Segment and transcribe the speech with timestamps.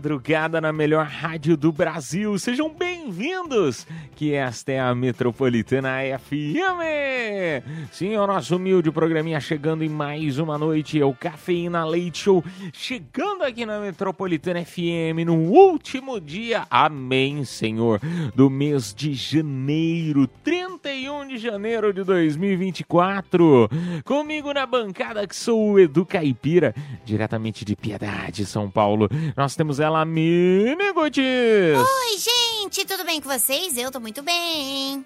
[0.00, 2.38] Madrugada na melhor rádio do Brasil.
[2.38, 3.86] Sejam bem-vindos,
[4.16, 7.90] que esta é a Metropolitana FM.
[7.92, 10.98] Sim, é o nosso humilde programinha chegando em mais uma noite.
[10.98, 18.00] É o Cafeína Leite Show chegando aqui na Metropolitana FM no último dia, amém, Senhor,
[18.34, 23.68] do mês de janeiro, 31 de janeiro de 2024.
[24.02, 29.06] Comigo na bancada que sou o Edu Caipira, diretamente de Piedade, São Paulo.
[29.36, 31.76] Nós temos ela, Mini Gutis.
[31.76, 33.76] Oi, gente, tudo bem com vocês?
[33.76, 35.04] Eu tô muito bem.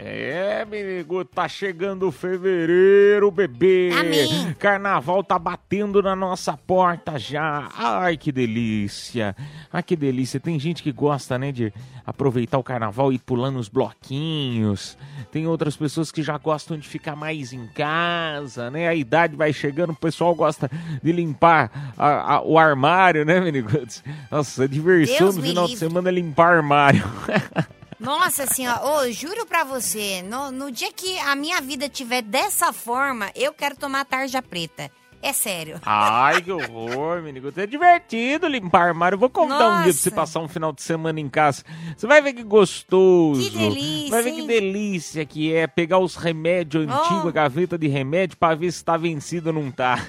[0.00, 3.90] É, amigo, tá chegando fevereiro, bebê.
[3.98, 4.54] Amém.
[4.56, 7.68] Carnaval tá batendo na nossa porta já.
[7.76, 9.34] Ai, que delícia.
[9.72, 10.38] Ai, que delícia.
[10.38, 11.72] Tem gente que gosta, né, de
[12.06, 14.96] aproveitar o carnaval e ir pulando os bloquinhos.
[15.32, 18.86] Tem outras pessoas que já gostam de ficar mais em casa, né?
[18.86, 20.70] A idade vai chegando, o pessoal gosta
[21.02, 24.04] de limpar a- a- o armário, né, menigos?
[24.30, 27.02] Nossa, a diversão Deus no final de semana é limpar armário.
[27.98, 32.72] Nossa senhora, ô, juro pra você, no, no dia que a minha vida tiver dessa
[32.72, 34.88] forma, eu quero tomar tarja preta.
[35.20, 35.80] É sério.
[35.84, 37.52] Ai, que horror, menino.
[37.56, 39.16] É divertido limpar armário.
[39.16, 40.10] Eu vou convidar um dia pra você Nossa.
[40.12, 41.64] passar um final de semana em casa.
[41.96, 43.42] Você vai ver que gostoso.
[43.50, 44.46] Que delícia, Vai ver que hein?
[44.46, 46.92] delícia que é pegar os remédios Oh.
[46.92, 50.04] antigos, a gaveta de remédio, pra ver se tá vencido ou não tá.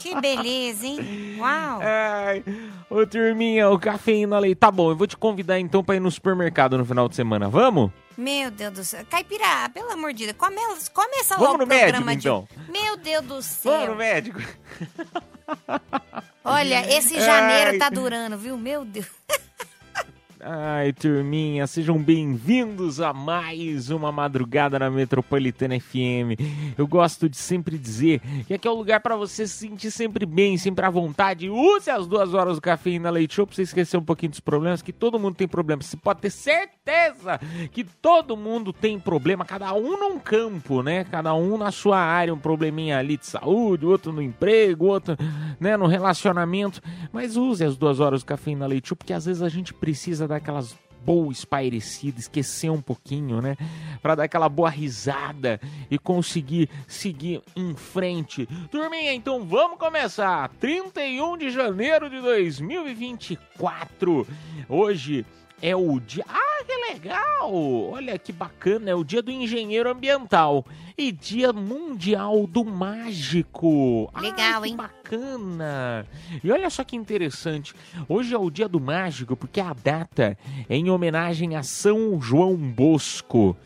[0.00, 1.36] Que beleza, hein?
[1.38, 1.80] Uau.
[1.80, 2.42] Ai,
[2.90, 4.58] ô turminha, o cafeína leite.
[4.58, 7.48] Tá bom, eu vou te convidar então pra ir no supermercado no final de semana.
[7.48, 7.90] Vamos?
[8.18, 9.06] Meu Deus do céu.
[9.08, 10.56] Caipira, pelo amor de Deus, come,
[10.92, 12.18] começa Vamos logo no programa médico, de...
[12.18, 12.48] então.
[12.68, 13.86] Meu Deus do Vamos céu.
[13.86, 14.40] no médico.
[16.42, 17.78] Olha, esse janeiro Ai.
[17.78, 18.58] tá durando, viu?
[18.58, 19.06] Meu Deus.
[20.40, 26.38] Ai, turminha, sejam bem-vindos a mais uma madrugada na Metropolitana FM.
[26.78, 30.24] Eu gosto de sempre dizer que aqui é o lugar para você se sentir sempre
[30.24, 31.50] bem, sempre à vontade.
[31.50, 34.80] Use as duas horas do cafeína leite show pra você esquecer um pouquinho dos problemas,
[34.80, 35.82] que todo mundo tem problema.
[35.82, 37.40] Você pode ter certeza
[37.72, 41.02] que todo mundo tem problema, cada um num campo, né?
[41.02, 45.16] Cada um na sua área, um probleminha ali de saúde, outro no emprego, outro
[45.58, 46.80] né, no relacionamento.
[47.12, 50.27] Mas use as duas horas do cafeína leite show, porque às vezes a gente precisa
[50.28, 53.56] dar aquelas boa espairecida, esquecer um pouquinho, né?
[54.02, 55.58] Pra dar aquela boa risada
[55.90, 58.46] e conseguir seguir em frente.
[58.70, 60.50] Turminha, então vamos começar.
[60.60, 64.26] 31 de janeiro de 2024.
[64.68, 65.24] Hoje
[65.62, 66.24] é o dia.
[66.28, 67.52] Ah, que legal!
[67.90, 70.64] Olha que bacana, é o dia do engenheiro ambiental
[70.96, 74.10] e dia mundial do mágico.
[74.14, 74.76] Ai, Legal, que hein?
[74.76, 76.06] bacana!
[76.42, 77.74] E olha só que interessante,
[78.08, 80.36] hoje é o dia do mágico porque a data
[80.68, 83.56] é em homenagem a São João Bosco,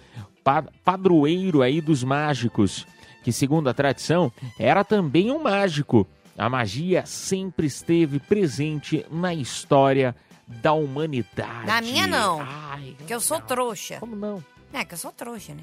[0.45, 2.87] pa- padroeiro aí dos mágicos,
[3.23, 6.07] que segundo a tradição era também um mágico.
[6.37, 10.17] A magia sempre esteve presente na história
[10.61, 11.67] da humanidade.
[11.67, 12.41] Na minha, não.
[12.41, 13.99] Ai, Que eu sou trouxa.
[14.01, 14.43] Como não?
[14.73, 15.63] É, que eu sou trouxa, né?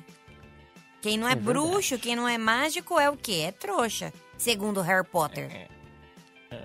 [1.01, 1.59] Quem não é, É verdade.
[1.59, 3.43] bruxo, quem não é mágico é o quê?
[3.47, 4.11] É trouxa.
[4.37, 5.67] Segundo Harry Potter.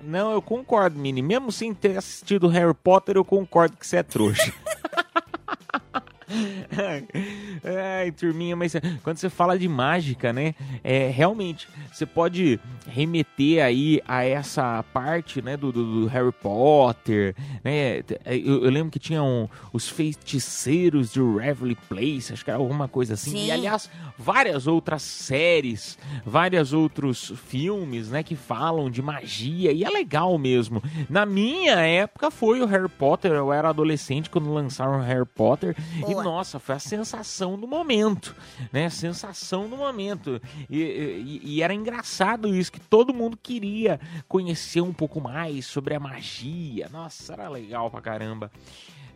[0.02, 1.20] Não, eu concordo, Mini.
[1.22, 4.52] Mesmo sem ter assistido Harry Potter, eu concordo que você é trouxa.
[8.00, 10.54] Ai, turminha, mas quando você fala de mágica, né?
[10.82, 17.98] É, realmente, você pode remeter aí a essa parte, né, do, do- Harry Potter, né?
[18.26, 23.14] Eu, eu lembro que tinham os feiticeiros de Reverie Place, acho que era alguma coisa
[23.14, 23.30] assim.
[23.32, 23.46] Sim.
[23.46, 29.88] E, aliás, várias outras séries, vários outros filmes, né, que falam de magia, e é
[29.90, 30.82] legal mesmo.
[31.08, 35.74] Na minha época foi o Harry Potter, eu era adolescente quando lançaram o Harry Potter,
[36.08, 36.24] e Boa.
[36.24, 38.34] nossa, foi a sensação do momento,
[38.72, 40.40] né, sensação do momento.
[40.70, 45.94] E, e- e era engraçado isso, que todo mundo queria conhecer um pouco mais sobre
[45.94, 48.50] a magia, nossa, era legal pra caramba.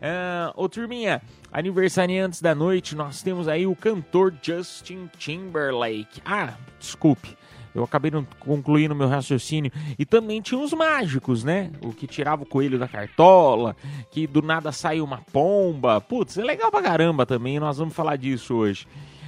[0.01, 6.21] Ah, ô turminha, aniversariantes da noite, nós temos aí o cantor Justin Timberlake.
[6.23, 7.37] Ah, desculpe.
[7.73, 9.71] Eu acabei não concluindo meu raciocínio.
[9.97, 11.71] E também tinha os mágicos, né?
[11.81, 13.75] O que tirava o coelho da cartola,
[14.11, 16.01] que do nada saiu uma pomba.
[16.01, 17.59] Putz, é legal pra caramba também.
[17.59, 18.87] Nós vamos falar disso hoje.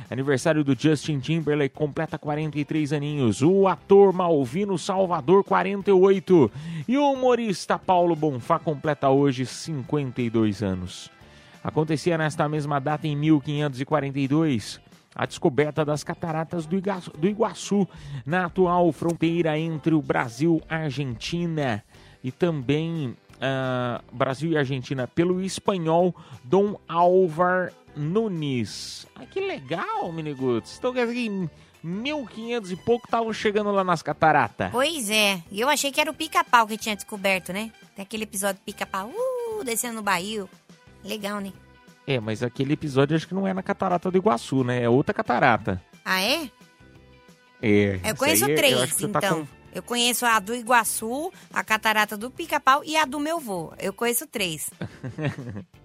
[0.09, 3.41] Aniversário do Justin Timberlake completa 43 aninhos.
[3.41, 6.51] O ator Malvino Salvador, 48.
[6.85, 11.09] E o humorista Paulo Bonfá completa hoje 52 anos.
[11.63, 14.81] Acontecia nesta mesma data em 1542
[15.15, 17.87] a descoberta das cataratas do Iguaçu, do Iguaçu,
[18.25, 21.83] na atual fronteira entre o Brasil e Argentina,
[22.23, 29.07] e também ah, Brasil e Argentina, pelo espanhol Dom Álvar Nunes.
[29.15, 30.77] Ah, que legal, Miniguts.
[30.77, 31.49] Então quer dizer que em
[31.83, 34.71] 1500 e pouco estavam chegando lá nas cataratas.
[34.71, 35.41] Pois é.
[35.51, 37.71] E eu achei que era o pica-pau que tinha descoberto, né?
[37.95, 40.47] Tem aquele episódio pica-pau, uh, descendo no barril.
[41.03, 41.51] Legal, né?
[42.07, 44.83] É, mas aquele episódio acho que não é na catarata do Iguaçu, né?
[44.83, 45.81] É outra catarata.
[46.03, 46.49] Ah, é?
[47.61, 47.99] É.
[48.03, 49.41] Eu conheço aí é- três, eu tá então.
[49.45, 53.71] com- Eu conheço a do Iguaçu, a catarata do Pica-Pau e a do meu vô.
[53.79, 54.69] Eu conheço três.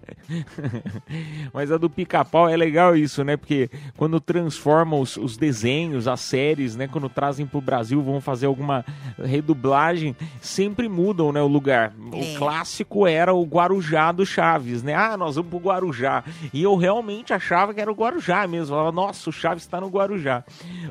[1.53, 3.37] Mas a do pica-pau é legal isso, né?
[3.37, 6.87] Porque quando transformam os, os desenhos, as séries, né?
[6.87, 8.85] Quando trazem pro Brasil, vão fazer alguma
[9.17, 11.41] redublagem, sempre mudam, né?
[11.41, 11.93] O lugar.
[12.11, 12.15] É.
[12.15, 14.93] O clássico era o Guarujá do Chaves, né?
[14.93, 16.23] Ah, nós vamos pro Guarujá.
[16.53, 18.73] E eu realmente achava que era o Guarujá mesmo.
[18.73, 20.43] Eu falava, nossa, o Chaves está no Guarujá.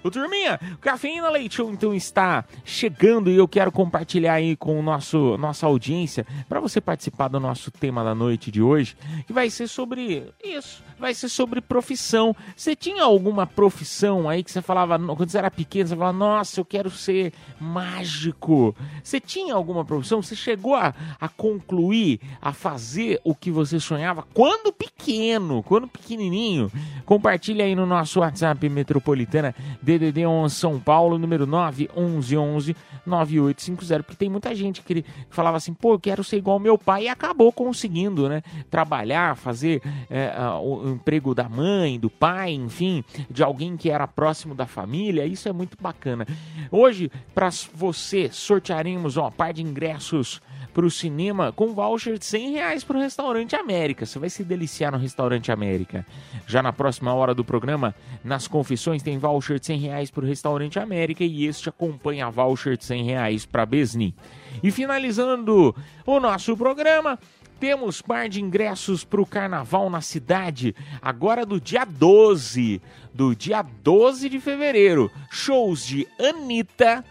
[0.03, 4.79] Ô, turminha, o Cafeína Leite Show, então está chegando e eu quero compartilhar aí com
[4.79, 8.97] o nosso, nossa audiência para você participar do nosso tema da noite de hoje,
[9.27, 12.35] que vai ser sobre isso, vai ser sobre profissão.
[12.57, 16.61] Você tinha alguma profissão aí que você falava, quando você era pequeno, você falava, nossa,
[16.61, 18.75] eu quero ser mágico.
[19.03, 20.23] Você tinha alguma profissão?
[20.23, 26.71] Você chegou a, a concluir, a fazer o que você sonhava quando pequeno, quando pequenininho?
[27.05, 32.77] Compartilha aí no nosso WhatsApp Metropolitana DDD 11 São Paulo, número 911
[33.07, 36.77] 9850, porque tem muita gente que falava assim, pô, eu quero ser igual ao meu
[36.77, 38.43] pai e acabou conseguindo, né?
[38.71, 38.96] Trabalhar,
[39.37, 40.33] fazer é,
[40.63, 45.49] o emprego da mãe, do pai, enfim, de alguém que era próximo da família, isso
[45.49, 46.27] é muito bacana.
[46.71, 50.41] Hoje, para você, sortearemos ó, par de ingressos
[50.77, 54.05] para o cinema com voucher de 100 reais para o Restaurante América.
[54.05, 56.07] Você vai se deliciar no Restaurante América.
[56.47, 60.27] Já na próxima hora do programa, nas confissões, tem voucher de 100 reais para o
[60.27, 64.15] Restaurante América e este acompanha voucher de 100 reais para Besni.
[64.63, 67.19] E finalizando o nosso programa,
[67.59, 72.81] temos par de ingressos para o carnaval na cidade, agora do dia 12,
[73.13, 75.11] do dia 12 de fevereiro.
[75.31, 77.05] Shows de Anitta,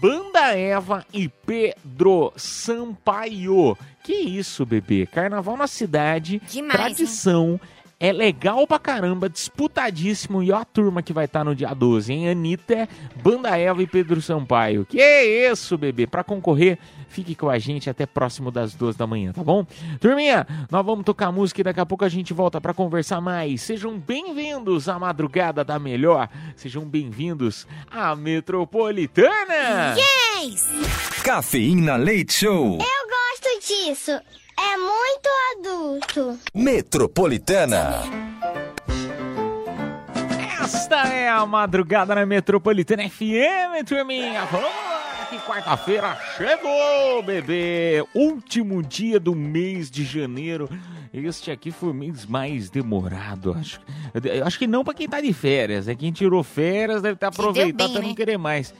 [0.00, 3.76] Banda Eva e Pedro Sampaio.
[4.02, 5.06] Que isso, bebê?
[5.06, 7.58] Carnaval na cidade, Demais, tradição.
[7.98, 10.42] É legal pra caramba, disputadíssimo.
[10.42, 12.28] E ó a turma que vai estar no dia 12, hein?
[12.28, 12.88] Anitta,
[13.22, 14.84] Banda Eva e Pedro Sampaio.
[14.84, 16.06] Que isso, bebê?
[16.06, 16.78] Pra concorrer,
[17.14, 19.64] fique com a gente até próximo das duas da manhã, tá bom?
[20.00, 23.62] Turminha, nós vamos tocar música e daqui a pouco a gente volta pra conversar mais.
[23.62, 26.28] Sejam bem-vindos à Madrugada da Melhor.
[26.56, 29.94] Sejam bem-vindos à Metropolitana.
[29.96, 30.68] Yes!
[31.22, 32.78] Cafeína Leite Show.
[32.78, 34.10] Eu gosto disso.
[34.10, 36.38] É muito adulto.
[36.52, 38.02] Metropolitana.
[40.64, 44.46] Esta é a madrugada na Metropolitana FM, turminha.
[44.46, 48.02] Vamos lá, que quarta-feira chegou, bebê.
[48.14, 50.66] Último dia do mês de janeiro.
[51.12, 53.78] Este aqui foi o mês mais demorado, acho.
[54.14, 57.28] Eu Acho que não pra quem tá de férias, é quem tirou férias deve estar
[57.28, 58.14] deu aproveitando bem, até não né?
[58.14, 58.72] querer mais.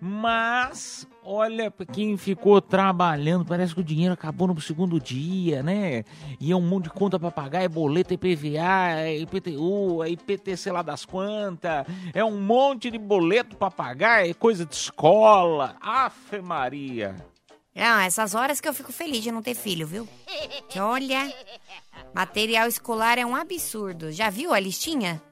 [0.00, 6.02] Mas, olha, quem ficou trabalhando, parece que o dinheiro acabou no segundo dia, né?
[6.40, 10.10] E é um monte de conta pra pagar, é boleto, é IPVA, é IPTU, é
[10.10, 15.76] IPTC lá das quantas, é um monte de boleto pra pagar, é coisa de escola.
[15.80, 17.14] Afe Maria.
[17.74, 20.08] Não, essas horas que eu fico feliz de não ter filho, viu?
[20.68, 21.32] Que olha,
[22.14, 24.10] material escolar é um absurdo.
[24.10, 25.22] Já viu a listinha?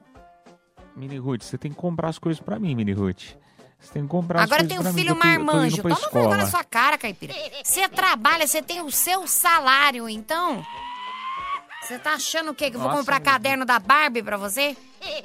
[0.95, 3.35] Mini Ruth, você tem que comprar as coisas pra mim, Mini Ruth.
[3.79, 5.81] Você tem que comprar Agora tem um filho mim, marmanjo.
[5.81, 6.37] Toma vergonha escola.
[6.37, 7.33] na sua cara, caipira.
[7.63, 10.63] Você trabalha, você tem o seu salário, então.
[11.81, 12.69] Você tá achando o quê?
[12.69, 14.75] Que eu vou Nossa, comprar meu caderno da Barbie pra você?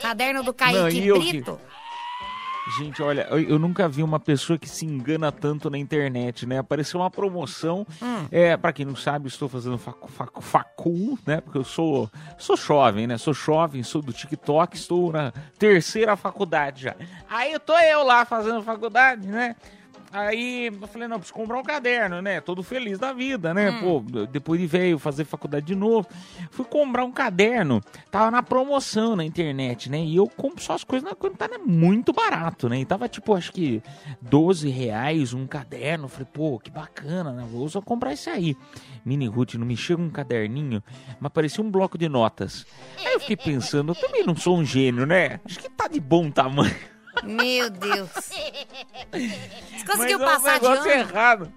[0.01, 1.61] Caderno do Não, Kaique e eu que- Brito?
[2.69, 6.59] Gente, olha, eu, nunca vi uma pessoa que se engana tanto na internet, né?
[6.59, 7.85] Apareceu uma promoção.
[8.01, 8.27] Hum.
[8.31, 11.41] É, para quem não sabe, estou fazendo facu, facu, facul, né?
[11.41, 13.19] Porque eu sou sou jovem, né?
[13.19, 16.95] Sou jovem, sou do TikTok, estou na terceira faculdade já.
[17.29, 19.57] Aí eu tô eu lá fazendo faculdade, né?
[20.13, 22.41] Aí eu falei, não, preciso comprar um caderno, né?
[22.41, 23.81] Todo feliz da vida, né?
[23.81, 26.07] Pô, depois de veio fazer faculdade de novo.
[26.51, 27.81] Fui comprar um caderno.
[28.11, 30.05] Tava na promoção na internet, né?
[30.05, 32.79] E eu compro só as coisas na- quando tá né, muito barato, né?
[32.81, 33.83] E tava tipo, acho que
[34.21, 36.09] 12 reais um caderno.
[36.09, 37.47] Falei, pô, que bacana, né?
[37.51, 38.55] Vou só comprar esse aí.
[39.05, 40.83] Mini Ruth, não me chega um caderninho,
[41.19, 42.67] mas parecia um bloco de notas.
[42.99, 45.41] Aí eu fiquei pensando, eu também não sou um gênio, né?
[45.45, 46.92] Acho que tá de bom tamanho.
[47.23, 48.11] Meu Deus.
[48.11, 50.89] Você conseguiu Mas é um passar de ano?
[50.89, 51.53] errado.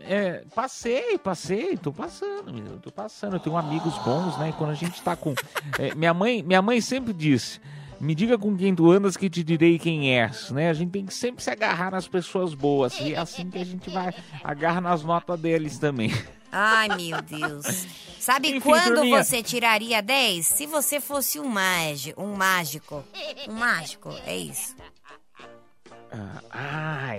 [0.00, 3.36] É, passei, passei, tô passando, menino, tô passando.
[3.36, 4.48] Eu tenho amigos bons, né?
[4.48, 5.34] E Quando a gente tá com.
[5.78, 7.60] é, minha, mãe, minha mãe sempre disse:
[8.00, 10.70] me diga com quem tu andas que te direi quem és, né?
[10.70, 12.98] A gente tem que sempre se agarrar nas pessoas boas.
[13.00, 16.10] E é assim que a gente vai agarrar nas notas deles também.
[16.50, 17.86] Ai, meu Deus.
[18.18, 19.22] Sabe Enfim, quando turminha.
[19.22, 20.46] você tiraria 10?
[20.46, 22.22] Se você fosse um mágico.
[22.22, 23.04] Um mágico.
[23.48, 24.74] Um mágico, é isso.
[26.10, 26.40] Ah,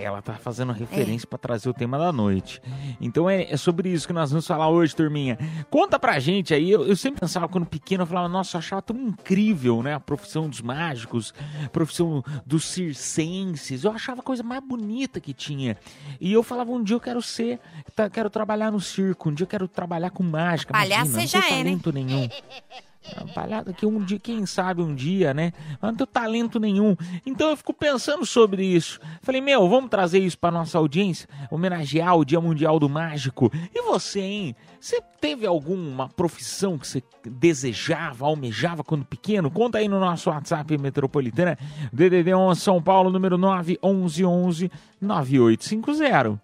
[0.02, 2.60] ela tá fazendo referência pra trazer o tema da noite.
[3.00, 5.38] Então é, é sobre isso que nós vamos falar hoje, turminha.
[5.70, 6.70] Conta pra gente aí.
[6.70, 9.94] Eu, eu sempre pensava quando pequeno, eu falava, nossa, eu achava tão incrível, né?
[9.94, 13.84] A profissão dos mágicos, a profissão dos circenses.
[13.84, 15.76] Eu achava a coisa mais bonita que tinha.
[16.20, 17.58] E eu falava, um dia eu quero ser,
[17.94, 20.72] tá, quero trabalhar no circo, um dia eu quero trabalhar com mágica.
[20.72, 21.70] Palhaço Imagina, você não já tenho é, né?
[21.70, 22.28] talento nenhum.
[23.02, 25.52] É, Palhada que um dia, quem sabe um dia, né?
[25.80, 26.94] Mas não tenho talento nenhum.
[27.24, 29.00] Então eu fico pensando sobre isso.
[29.22, 33.50] Falei, meu, vamos trazer isso para nossa audiência, homenagear o Dia Mundial do Mágico.
[33.74, 34.56] E você, hein?
[34.78, 39.50] Você teve alguma profissão que você desejava, almejava quando pequeno?
[39.50, 41.58] Conta aí no nosso WhatsApp Metropolitana,
[41.92, 46.40] DDD 11 São Paulo, número 911 9850.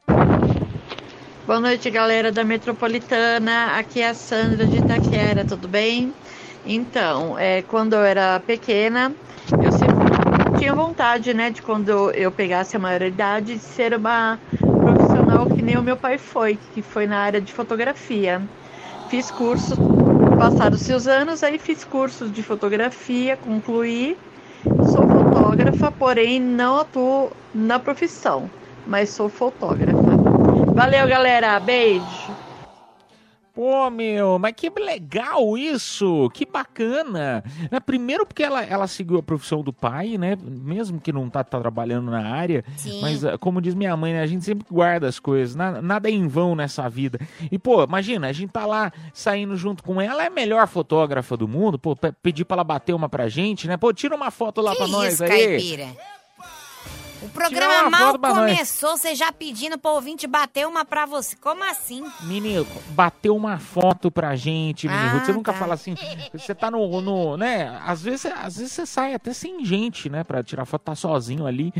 [1.47, 3.79] Boa noite, galera da Metropolitana.
[3.79, 6.13] Aqui é a Sandra de Itaquera, tudo bem?
[6.67, 9.13] Então, é, quando eu era pequena,
[9.63, 15.47] eu sempre tinha vontade, né, de quando eu pegasse a maioridade, de ser uma profissional
[15.47, 18.43] que nem o meu pai foi, que foi na área de fotografia.
[19.09, 19.77] Fiz curso,
[20.37, 24.17] passaram-se os anos, aí fiz cursos de fotografia, concluí.
[24.91, 28.51] Sou fotógrafa, porém não atuo na profissão,
[28.85, 30.17] mas sou fotógrafa.
[30.75, 31.61] Valeu, galera.
[31.61, 32.26] Beijo.
[33.57, 36.31] Pô, meu, mas que legal isso!
[36.35, 37.43] Que bacana!
[37.73, 40.37] Né, Primeiro porque ela, ela seguiu a profissão do pai, né?
[40.45, 42.63] Mesmo que não tá, tá trabalhando na área.
[42.77, 43.01] Sim.
[43.01, 44.21] Mas, ah, como diz minha mãe, né?
[44.21, 45.55] A gente sempre guarda as coisas.
[45.57, 47.19] na- Nada é em vão nessa vida.
[47.51, 51.35] E, pô, imagina, a gente tá lá saindo junto com ela, é a melhor fotógrafa
[51.35, 51.79] do mundo.
[51.79, 53.79] Pô, pe- pedir pra ela bater uma pra gente, né?
[53.79, 55.31] Pô, tira uma foto lá que pra nós isso, aí.
[55.31, 55.87] caipira?
[57.27, 61.35] O programa mal começou, você já pedindo pro ouvinte bater uma pra você.
[61.37, 62.05] Como assim?
[62.23, 65.17] Menino, bateu uma foto pra gente, menino.
[65.21, 65.59] Ah, você nunca tá.
[65.59, 65.95] fala assim,
[66.33, 70.23] você tá no, no, né, às vezes, às vezes você sai até sem gente, né,
[70.25, 71.73] pra tirar foto, tá sozinho ali.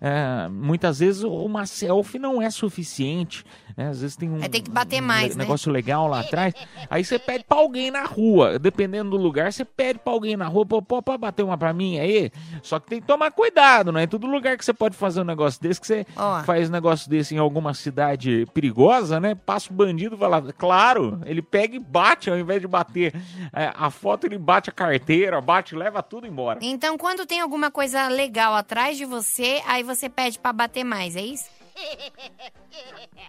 [0.00, 3.44] É, muitas vezes uma selfie não é suficiente,
[3.76, 5.44] né, às vezes tem um, Aí tem que bater um mais, ne- né?
[5.44, 6.54] negócio legal lá atrás,
[6.88, 10.46] aí você pede pra alguém na rua, dependendo do lugar, você pede pra alguém na
[10.46, 12.30] rua, pô, pô, pode bater uma pra mim aí?
[12.62, 15.24] Só que tem que tomar cuidado, não é todo lugar que você pode fazer um
[15.24, 16.42] negócio desse, que você Ó.
[16.42, 19.34] faz um negócio desse em alguma cidade perigosa, né?
[19.34, 20.42] Passa o bandido e vai lá.
[20.52, 23.14] Claro, ele pega e bate ao invés de bater
[23.52, 26.58] é, a foto, ele bate a carteira, bate, leva tudo embora.
[26.62, 31.16] Então, quando tem alguma coisa legal atrás de você, aí você pede pra bater mais,
[31.16, 31.50] é isso?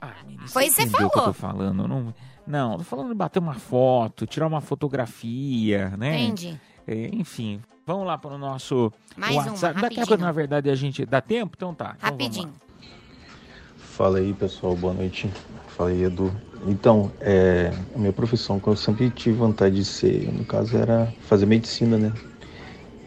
[0.02, 0.14] Ah,
[0.48, 1.34] Foi isso que você o que eu tô falou.
[1.34, 1.88] falando?
[1.88, 2.14] Não,
[2.46, 6.20] não, tô falando de bater uma foto, tirar uma fotografia, né?
[6.22, 6.60] Entendi.
[6.88, 9.82] É, enfim, vamos lá para o nosso Mais uma, WhatsApp.
[9.82, 11.54] Daqui a pouco, na verdade, a gente dá tempo?
[11.56, 11.96] Então tá.
[11.98, 12.10] então.
[12.10, 12.54] Rapidinho.
[13.78, 15.30] Fala aí pessoal, boa noite.
[15.68, 16.32] Fala aí Edu.
[16.66, 21.14] Então, é, a minha profissão que eu sempre tive vontade de ser, no caso era
[21.22, 22.12] fazer medicina, né?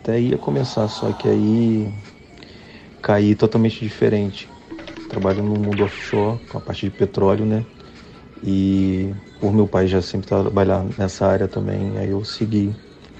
[0.00, 1.92] Até ia começar, só que aí
[3.02, 4.48] caí totalmente diferente.
[5.08, 7.64] Trabalho no mundo offshore, com a parte de petróleo, né?
[8.44, 12.74] E por meu pai já sempre trabalhar nessa área também, aí eu segui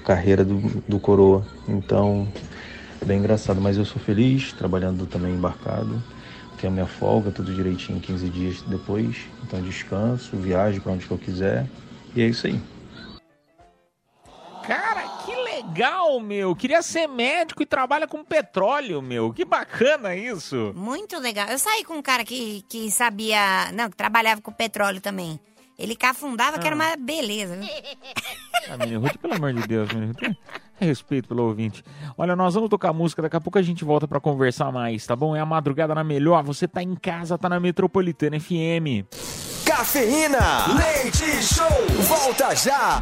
[0.07, 1.45] carreira do, do coroa.
[1.67, 2.31] Então,
[3.05, 6.01] bem engraçado, mas eu sou feliz, trabalhando também embarcado.
[6.57, 9.17] Tenho a minha folga, tudo direitinho 15 dias depois.
[9.43, 11.67] Então descanso, viajo para onde que eu quiser.
[12.15, 12.59] E é isso aí.
[14.65, 16.55] Cara, que legal, meu.
[16.55, 19.33] Queria ser médico e trabalha com petróleo, meu.
[19.33, 20.73] Que bacana isso.
[20.73, 21.49] Muito legal.
[21.49, 23.71] Eu saí com um cara que, que sabia.
[23.73, 25.37] Não, que trabalhava com petróleo também.
[25.77, 27.59] Ele cafundava, que era uma beleza.
[28.67, 28.73] viu?
[28.73, 30.35] Ah, menino Ruth, pelo amor de Deus, menino Ruth.
[30.79, 31.83] Respeito pelo ouvinte.
[32.17, 35.15] Olha, nós vamos tocar música, daqui a pouco a gente volta pra conversar mais, tá
[35.15, 35.35] bom?
[35.35, 39.05] É a madrugada na melhor, você tá em casa, tá na Metropolitana FM.
[39.65, 41.65] Cafeína, leite show,
[42.07, 43.01] volta já.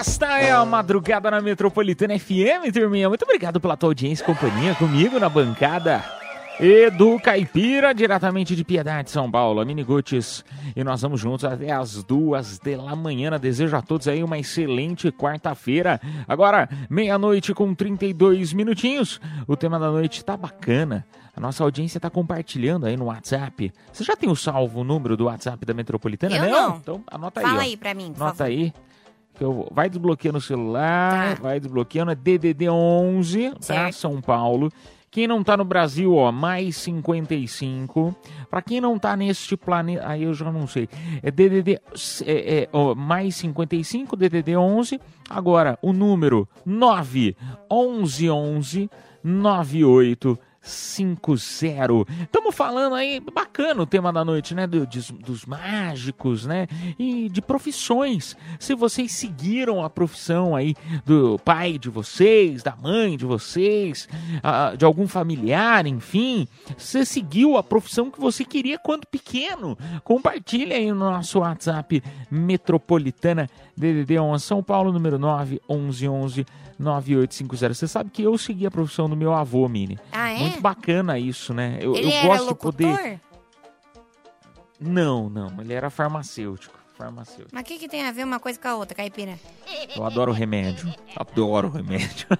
[0.00, 3.08] Esta é a madrugada na Metropolitana FM, turminha.
[3.08, 6.19] Muito obrigado pela tua audiência e companhia comigo na bancada.
[6.60, 10.44] Edu Caipira, diretamente de Piedade, São Paulo, a Mini Guts.
[10.76, 13.30] E nós vamos juntos até as duas da manhã.
[13.40, 15.98] Desejo a todos aí uma excelente quarta-feira.
[16.28, 19.20] Agora, meia-noite com 32 minutinhos.
[19.48, 21.06] O tema da noite tá bacana.
[21.34, 23.72] A nossa audiência tá compartilhando aí no WhatsApp.
[23.90, 26.36] Você já tem o salvo o número do WhatsApp da Metropolitana?
[26.36, 26.76] Eu não.
[26.76, 27.68] Então anota Fala aí.
[27.68, 27.70] ó.
[27.70, 28.50] aí pra mim, por Anota favor.
[28.52, 28.72] aí.
[29.34, 31.42] Que eu, vai desbloqueando o celular, Tá.
[31.42, 32.10] vai desbloqueando.
[32.10, 33.90] É DDD 11, tá?
[33.92, 34.70] São Paulo.
[35.10, 38.14] Quem não tá no Brasil, ó, mais 55.
[38.48, 40.88] Pra quem não tá neste planeta, aí eu já não sei.
[41.20, 41.80] É DDD
[42.24, 45.00] é, é, ó, mais 55, DDD 11.
[45.28, 47.36] Agora, o número 9
[47.68, 48.90] 11 11
[49.24, 52.12] 98 50.
[52.22, 54.66] Estamos falando aí, bacana o tema da noite, né?
[54.66, 56.66] do- dos, dos mágicos, né?
[56.98, 58.36] E de profissões.
[58.58, 60.74] Se vocês seguiram a profissão aí
[61.04, 64.08] do pai de vocês, da mãe de vocês,
[64.42, 66.46] ah, de algum familiar, enfim.
[66.76, 69.76] Você seguiu a profissão que você queria quando pequeno.
[70.04, 73.48] Compartilha aí no nosso WhatsApp Metropolitana
[73.80, 76.46] DDD 11 São Paulo, número 9 11 11
[76.78, 77.74] 9850.
[77.74, 79.98] Você sabe que eu segui a profissão do meu avô, Mini.
[80.12, 80.38] Ah, é?
[80.38, 81.78] Muito bacana isso, né?
[81.80, 82.96] Eu, Ele eu era gosto de locutor?
[82.96, 83.20] poder.
[84.80, 86.78] Não, não, ele era farmacêutico.
[86.96, 87.50] Farmacêutico.
[87.52, 89.38] Mas o que, que tem a ver uma coisa com a outra, caipira?
[89.96, 90.92] Eu adoro remédio.
[91.16, 92.26] Adoro remédio.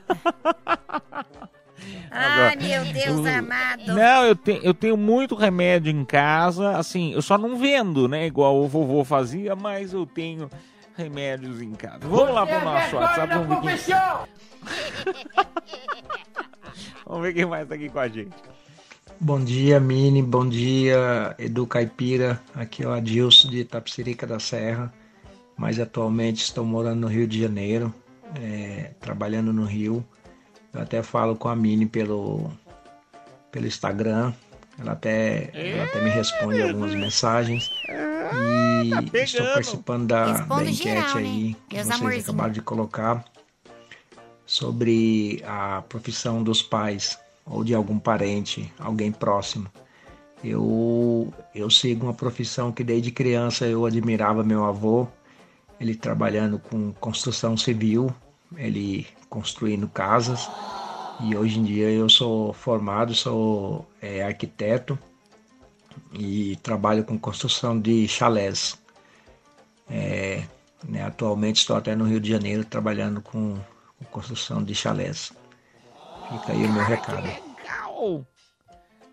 [2.11, 3.87] Ai, meu Deus eu- amado.
[3.87, 8.27] Não, eu, te, eu tenho muito remédio em casa, assim, eu só não vendo, né?
[8.27, 10.51] Igual o vovô fazia, mas eu tenho
[11.01, 12.01] remédios em casa.
[12.01, 13.95] Vamos lá pro nosso WhatsApp, vamos ver quem...
[17.07, 18.37] vamos ver quem mais tá aqui com a gente.
[19.19, 20.23] Bom dia, Mini.
[20.23, 22.41] Bom dia, Edu Caipira.
[22.55, 24.93] Aqui é o Adilson de Tapsirica da Serra,
[25.57, 27.95] mas atualmente estou morando no Rio de Janeiro,
[28.41, 30.05] é, trabalhando no Rio.
[30.73, 32.51] Eu até falo com a Mini pelo,
[33.51, 34.33] pelo Instagram.
[34.81, 37.71] Ela até, ela até me responde algumas mensagens.
[38.83, 41.21] E tá estou participando da, da enquete geral, né?
[41.21, 42.29] aí que Meus vocês amorzinhos.
[42.29, 43.25] acabaram de colocar
[44.47, 49.69] sobre a profissão dos pais ou de algum parente, alguém próximo.
[50.43, 55.07] Eu, eu sigo uma profissão que desde criança eu admirava meu avô,
[55.79, 58.15] ele trabalhando com construção civil,
[58.57, 60.49] ele construindo casas.
[61.23, 64.99] E hoje em dia eu sou formado, sou é, arquiteto
[66.13, 68.79] e trabalho com construção de chalés.
[69.89, 70.45] É,
[70.85, 73.59] né, atualmente estou até no Rio de Janeiro trabalhando com,
[73.99, 75.33] com construção de chalés.
[76.31, 77.23] Fica aí o meu recado.
[77.23, 78.27] Legal!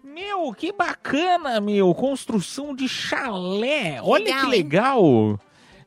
[0.04, 1.94] Meu, que bacana, meu!
[1.94, 4.00] Construção de chalé!
[4.02, 5.40] Olha Legal, que hein?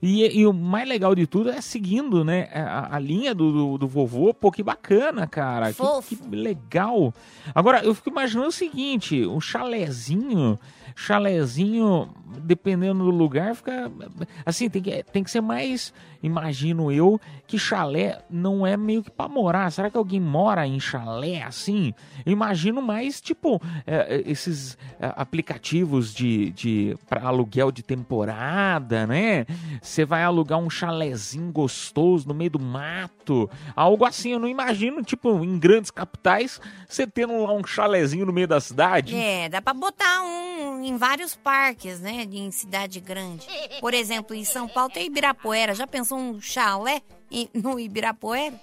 [0.03, 2.49] E, e o mais legal de tudo é seguindo, né?
[2.53, 4.33] A, a linha do, do, do vovô.
[4.33, 5.73] Pô, que bacana, cara.
[6.09, 7.13] Que, que legal.
[7.55, 10.59] Agora, eu fico imaginando o seguinte: um chalézinho.
[10.97, 12.11] Chalézinho,
[12.43, 13.91] dependendo do lugar, fica.
[14.45, 15.93] Assim, tem que, tem que ser mais.
[16.23, 19.71] Imagino eu que chalé não é meio que pra morar.
[19.73, 21.95] Será que alguém mora em chalé assim?
[22.25, 29.07] Eu imagino mais, tipo, é, é, esses é, aplicativos de, de para aluguel de temporada,
[29.07, 29.47] né?
[29.81, 34.33] Você vai alugar um chalézinho gostoso no meio do mato, algo assim.
[34.33, 38.61] Eu não imagino, tipo, em grandes capitais, você tendo lá um chalézinho no meio da
[38.61, 39.15] cidade.
[39.15, 40.51] É, dá pra botar um
[40.83, 42.27] em vários parques, né?
[42.31, 43.47] Em cidade grande.
[43.81, 45.75] Por exemplo, em São Paulo tem Ibirapuera.
[45.75, 47.03] Já pensou um chalé
[47.55, 48.55] no Ibirapuera?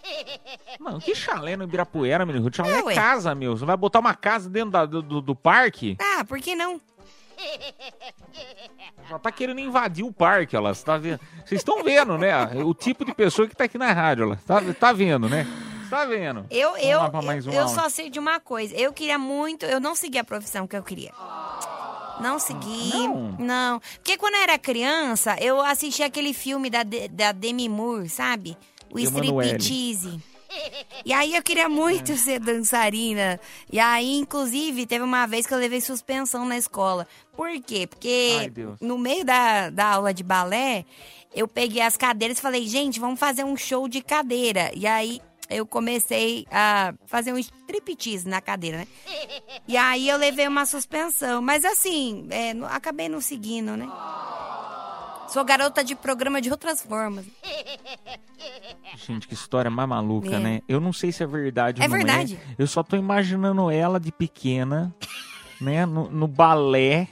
[0.79, 2.53] Mano, que chalé no Ibirapuera, menino?
[2.53, 3.55] Chalé É, é casa, meu.
[3.57, 5.97] Você vai botar uma casa dentro da- do, do, parque?
[5.99, 6.81] Ah, por que não?
[9.09, 10.73] Já tá querendo invadir o parque, ela.
[10.75, 11.19] Tá vendo?
[11.45, 12.33] Vocês estão vendo, né?
[12.63, 14.39] O tipo de pessoa que tá aqui na rádio, ela.
[14.45, 15.45] Tá, tá vendo, né?
[15.89, 16.45] Tá vendo?
[16.51, 17.69] Eu, eu, eu áudio.
[17.69, 18.75] só sei de uma coisa.
[18.75, 19.65] Eu queria muito.
[19.65, 21.13] Eu não segui a profissão que eu queria.
[22.21, 22.89] Não segui.
[22.93, 23.35] Não?
[23.39, 23.79] Não.
[23.95, 28.57] Porque quando eu era criança, eu assisti aquele filme da, De- da Demi Moore, sabe?
[28.91, 28.97] O.
[28.99, 30.19] Striptease.
[31.05, 33.39] E aí eu queria muito ser dançarina.
[33.71, 37.05] E aí, inclusive, teve uma vez que eu levei suspensão na escola.
[37.35, 37.79] Por quê?
[37.81, 38.79] Ai, Porque Deus.
[38.81, 40.85] no meio da, da aula de balé,
[41.35, 44.71] eu peguei as cadeiras e falei, gente, vamos fazer um show de cadeira.
[44.73, 48.87] E aí eu comecei a fazer um striptease na cadeira, né?
[49.67, 51.41] E aí eu levei uma suspensão.
[51.41, 53.87] Mas assim, é, acabei não seguindo, né?
[55.29, 57.25] Sou garota de programa de outras formas.
[58.95, 60.39] Gente, que história mais maluca, É.
[60.39, 60.61] né?
[60.67, 62.35] Eu não sei se é verdade É ou não verdade.
[62.35, 62.55] é.
[62.57, 64.93] Eu só tô imaginando ela de pequena,
[65.59, 65.85] né?
[65.85, 67.07] No, no balé,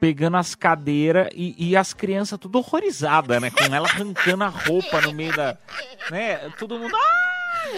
[0.00, 3.50] pegando as cadeiras e, e as crianças tudo horrorizadas, né?
[3.50, 5.56] Com ela arrancando a roupa no meio da.
[6.10, 6.50] Né?
[6.58, 6.94] Todo mundo.
[6.96, 7.25] "Ah!"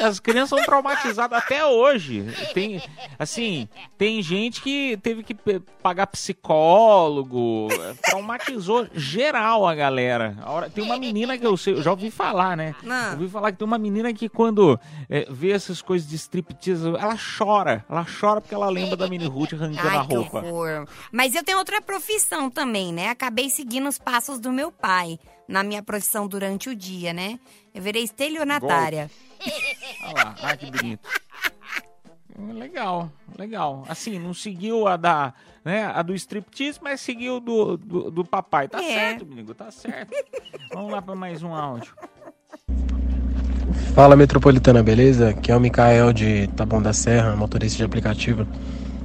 [0.03, 2.25] As crianças são traumatizadas até hoje.
[2.55, 2.83] Tem,
[3.19, 5.35] assim, tem gente que teve que
[5.83, 7.69] pagar psicólogo,
[8.03, 10.37] traumatizou geral a galera.
[10.43, 12.75] A tem uma menina que eu, sei, eu já ouvi falar, né?
[12.89, 13.11] Ah.
[13.13, 17.17] Ouvi falar que tem uma menina que quando é, vê essas coisas de striptease, ela
[17.39, 17.85] chora.
[17.89, 20.45] Ela chora porque ela lembra da mini Ruth arrancando a Ai, que roupa.
[21.13, 23.09] Mas eu tenho outra profissão também, né?
[23.09, 27.41] Acabei seguindo os passos do meu pai na minha profissão durante o dia, né?
[27.75, 29.11] Eu virei estelionatária.
[30.05, 31.09] Olha lá, ai que bonito.
[32.39, 33.85] Hum, Legal, legal.
[33.89, 38.69] Assim, não seguiu a da, né, a do striptease, mas seguiu do, do, do papai.
[38.69, 38.87] Tá É.
[38.95, 40.13] certo, amigo, tá certo.
[40.73, 41.93] Vamos lá para mais um áudio.
[43.95, 45.31] Fala Metropolitana, beleza?
[45.31, 48.47] Aqui é o Mikael de Taboão da Serra, motorista de aplicativo.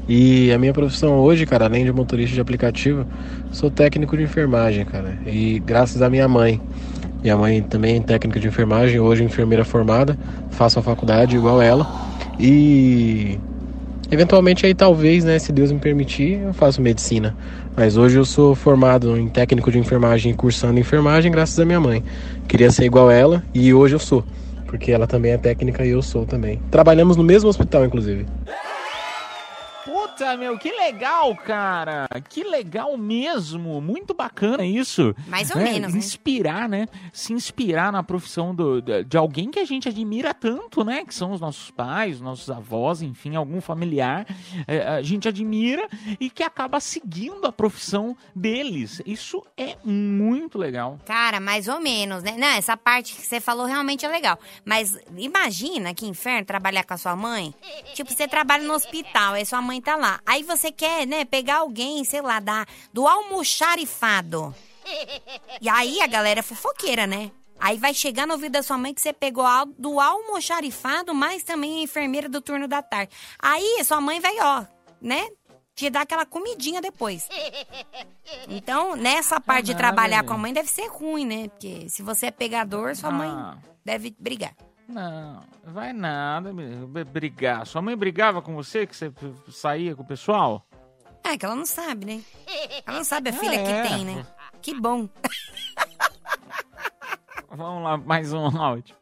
[0.08, 3.06] E a minha profissão hoje, cara, além de motorista de aplicativo,
[3.52, 5.18] sou técnico de enfermagem, cara.
[5.26, 6.62] E graças à minha mãe.
[7.24, 10.20] Minha mãe também é técnica de enfermagem, hoje enfermeira formada,
[10.52, 11.88] faço a faculdade igual ela.
[12.38, 13.40] E
[14.12, 17.34] eventualmente aí talvez, né, se Deus me permitir, eu faço medicina.
[17.78, 21.80] Mas hoje eu sou formado em técnico de enfermagem e cursando enfermagem graças à minha
[21.80, 22.04] mãe.
[22.46, 24.26] Queria ser igual ela e hoje eu sou,
[24.68, 26.60] porque ela também é técnica e eu sou também.
[26.70, 28.26] Trabalhamos no mesmo hospital, inclusive.
[30.14, 32.08] Puta, meu, que legal, cara.
[32.30, 33.82] Que legal mesmo.
[33.82, 35.16] Muito bacana isso.
[35.28, 35.72] Mais ou né?
[35.72, 35.98] menos, né?
[35.98, 36.88] Inspirar, né?
[37.12, 41.04] Se inspirar na profissão do, de, alguém que a gente admira tanto, né?
[41.04, 44.28] Que são os nossos pais, os nossos avós, enfim, algum familiar.
[44.68, 45.88] É, a gente admira
[46.20, 49.02] e que acaba seguindo a profissão deles.
[49.08, 51.00] Isso é muito legal.
[51.06, 52.36] Cara, mais ou menos, né?
[52.38, 54.38] Não, essa parte que você falou realmente é legal.
[54.64, 57.52] Mas imagina que inferno trabalhar com a sua mãe.
[57.96, 60.03] Tipo, você trabalha no hospital, aí sua mãe tá lá.
[60.26, 64.54] Aí você quer, né, pegar alguém, sei lá, da, do almoxarifado.
[65.62, 67.32] E aí a galera é fofoqueira, né?
[67.60, 71.44] Aí vai chegar no ouvido da sua mãe que você pegou a, do almoxarifado, mas
[71.44, 73.14] também a enfermeira do turno da tarde.
[73.40, 74.66] Aí sua mãe vai, ó,
[75.02, 75.30] né?
[75.76, 77.28] Te dar aquela comidinha depois.
[78.48, 80.28] Então, nessa parte de trabalhar gente.
[80.28, 81.48] com a mãe deve ser ruim, né?
[81.48, 83.58] Porque se você é pegador, sua mãe Ah.
[83.84, 84.54] deve brigar.
[84.88, 86.52] Não, vai nada,
[87.12, 87.66] brigar.
[87.66, 89.12] Sua mãe brigava com você que você
[89.50, 90.66] saía com o pessoal?
[91.24, 92.22] É que ela não sabe, né?
[92.86, 93.64] Ela não sabe a filha É.
[93.84, 94.26] que tem, né?
[94.62, 95.08] Que bom.
[97.56, 98.96] Vamos lá, mais um áudio.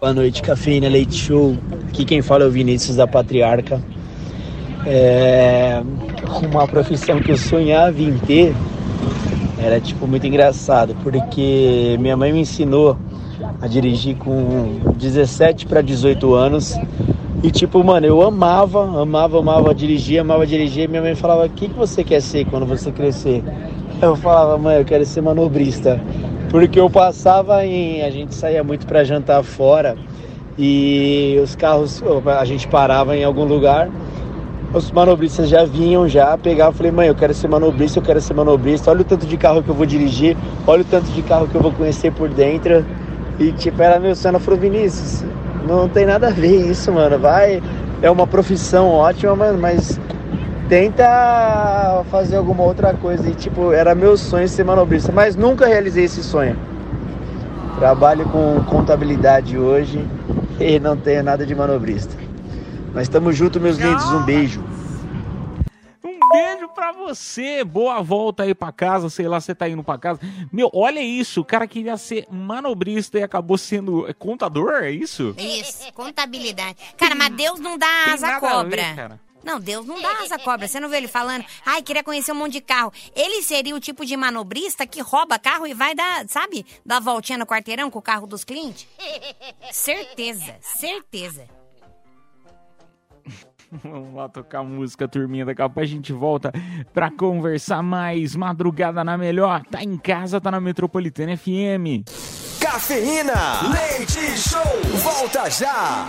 [0.00, 1.56] Boa noite, Cafeína Leite Show.
[1.88, 3.82] Aqui quem fala é o Vinícius da Patriarca.
[4.86, 5.82] É
[6.52, 8.54] uma profissão que eu sonhava em ter
[9.58, 12.96] era tipo muito engraçado, porque minha mãe me ensinou
[13.60, 16.78] a dirigir com 17 para 18 anos.
[17.42, 20.88] E tipo, mano, eu amava, amava, amava dirigir, amava dirigir.
[20.88, 23.42] Minha mãe falava: "O que que você quer ser quando você crescer?"
[24.00, 26.00] Eu falava: "Mãe, eu quero ser manobrista".
[26.50, 28.02] Porque eu passava em.
[28.02, 29.96] A gente saía muito para jantar fora
[30.58, 32.02] e os carros,
[32.38, 33.90] a gente parava em algum lugar,
[34.72, 36.72] os manobristas já vinham, já pegavam.
[36.72, 38.90] Falei, mãe, eu quero ser manobrista, eu quero ser manobrista.
[38.90, 41.54] Olha o tanto de carro que eu vou dirigir, olha o tanto de carro que
[41.54, 42.84] eu vou conhecer por dentro.
[43.38, 44.32] E tipo, era meu sonho.
[44.32, 45.24] Ela falou, Vinícius,
[45.66, 47.18] não tem nada a ver isso, mano.
[47.18, 47.62] Vai,
[48.02, 50.00] é uma profissão ótima, mano, mas
[50.68, 53.28] tenta fazer alguma outra coisa.
[53.28, 56.56] E tipo, era meu sonho ser manobrista, mas nunca realizei esse sonho.
[57.78, 60.02] Trabalho com contabilidade hoje
[60.58, 62.14] e não tenho nada de manobrista.
[62.94, 64.10] Mas estamos juntos, meus lindos.
[64.12, 64.75] Um beijo.
[66.36, 67.64] Beijo pra você.
[67.64, 69.08] Boa volta aí pra casa.
[69.08, 70.20] Sei lá, você tá indo pra casa.
[70.52, 71.40] Meu, olha isso.
[71.40, 75.34] O cara queria ser manobrista e acabou sendo é, contador, é isso?
[75.38, 76.76] Isso, contabilidade.
[76.96, 78.82] Cara, mas Deus não dá Tem asa à cobra.
[78.82, 79.20] ver, cara.
[79.42, 80.66] Não, Deus não dá asa cobra.
[80.66, 82.92] Você não vê ele falando, ai, queria conhecer um monte de carro.
[83.14, 87.38] Ele seria o tipo de manobrista que rouba carro e vai dar, sabe, dar voltinha
[87.38, 88.88] no quarteirão com o carro dos clientes?
[89.70, 91.46] Certeza, certeza.
[93.82, 95.44] Vamos lá tocar música, turminha.
[95.44, 96.52] Daqui a pouco a gente volta
[96.92, 98.36] pra conversar mais.
[98.36, 99.62] Madrugada na melhor.
[99.70, 102.04] Tá em casa, tá na Metropolitana FM.
[102.60, 103.32] Cafeína,
[103.72, 104.62] leite show,
[105.02, 106.06] volta já.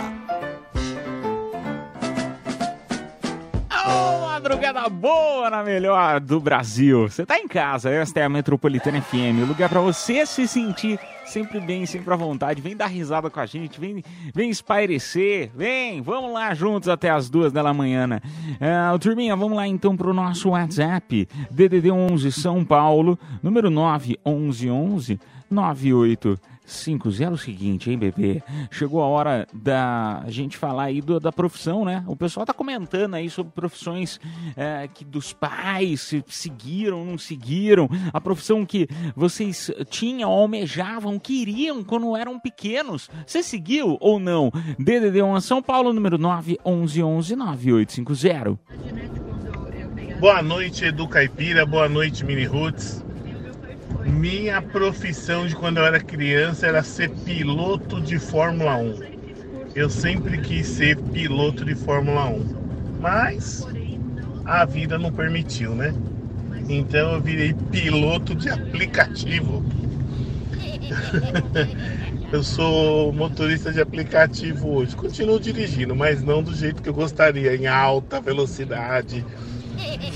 [3.70, 7.08] Ô, madrugada boa na melhor do Brasil.
[7.08, 9.42] Você tá em casa, esta é a Metropolitana FM.
[9.42, 10.96] O lugar pra você se sentir
[11.26, 12.62] sempre bem, sempre à vontade.
[12.62, 14.00] Vem dar risada com a gente, vem,
[14.32, 18.20] vem espairecer, vem, vamos lá juntos até as duas da manhã.
[18.60, 21.28] Ah, turminha, vamos lá então pro nosso WhatsApp.
[21.50, 25.18] DDD 11 São Paulo, número 911
[25.50, 26.38] 98
[26.70, 28.42] 50 é o seguinte, hein, bebê?
[28.70, 32.04] Chegou a hora da gente falar aí do- da profissão, né?
[32.06, 34.20] O pessoal tá comentando aí sobre profissões
[34.56, 41.82] é, que dos pais se seguiram, não seguiram, a profissão que vocês tinham, almejavam, queriam
[41.82, 43.08] quando eram pequenos.
[43.26, 44.50] Você seguiu ou não?
[44.78, 48.58] DDD 1 São Paulo, número 9 11 11 9850.
[50.20, 51.64] Boa noite, Edu Caipira.
[51.64, 53.04] Boa noite, Mini Roots.
[54.04, 59.00] Minha profissão de quando eu era criança era ser piloto de Fórmula 1.
[59.74, 62.44] Eu sempre quis ser piloto de Fórmula 1,
[63.00, 63.66] mas
[64.44, 65.94] a vida não permitiu, né?
[66.68, 69.64] Então eu virei piloto de aplicativo.
[72.32, 74.96] eu sou motorista de aplicativo hoje.
[74.96, 79.24] Continuo dirigindo, mas não do jeito que eu gostaria, em alta velocidade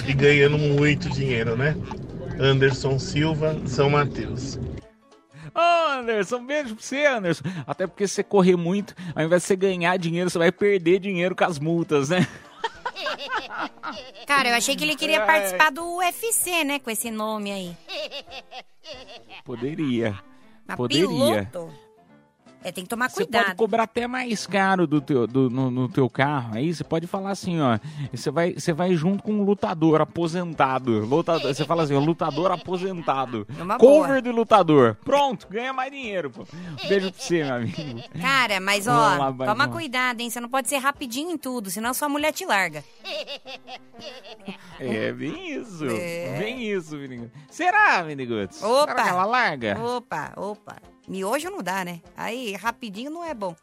[0.07, 1.77] e ganhando muito dinheiro, né?
[2.39, 4.59] Anderson Silva, São Mateus.
[5.55, 7.45] Ô, Anderson, beijo pra você, Anderson.
[7.67, 10.99] Até porque se você correr muito, ao invés de você ganhar dinheiro, você vai perder
[10.99, 12.27] dinheiro com as multas, né?
[14.27, 16.79] Cara, eu achei que ele queria participar do UFC, né?
[16.79, 17.77] Com esse nome aí.
[19.45, 20.19] Poderia.
[20.67, 21.07] Mas Poderia.
[21.07, 21.73] piloto?
[22.65, 23.45] É, tem que tomar Você cuidado.
[23.45, 26.55] pode cobrar até mais caro do teu, do- no, no teu carro.
[26.57, 27.79] Aí você pode falar assim, ó.
[28.13, 31.05] Você vai, você vai junto com um lutador aposentado.
[31.05, 33.47] Lutador, você fala assim, ó, lutador aposentado.
[33.61, 34.23] uma Cover boa.
[34.23, 34.97] de lutador.
[35.05, 36.47] Pronto, ganha mais dinheiro, pô.
[36.89, 38.03] Beijo pra você, meu amigo.
[38.21, 40.31] Cara, mas ó, Vamos lá, vai, toma cuidado, hein?
[40.31, 42.85] Você não pode ser rapidinho em tudo, senão sua mulher te larga.
[44.79, 45.85] É, bem isso.
[45.87, 46.39] É.
[46.39, 47.31] Bem isso, menino.
[47.51, 48.63] Será, Miniguts?
[48.63, 48.89] Opa!
[48.93, 49.79] Será que ela larga?
[49.81, 50.77] Opa, opa.
[51.09, 52.01] Miojo não dá, né?
[52.17, 53.55] Aí, rapidinho não é bom.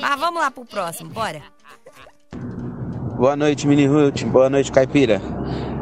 [0.00, 1.42] Mas vamos lá pro próximo, bora.
[3.16, 4.24] Boa noite, Mini Ruth.
[4.24, 5.20] Boa noite, Caipira.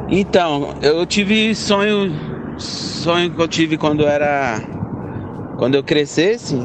[0.08, 2.12] Então, eu tive sonho.
[2.58, 4.60] Sonho que eu tive quando era.
[5.56, 6.56] Quando eu crescesse.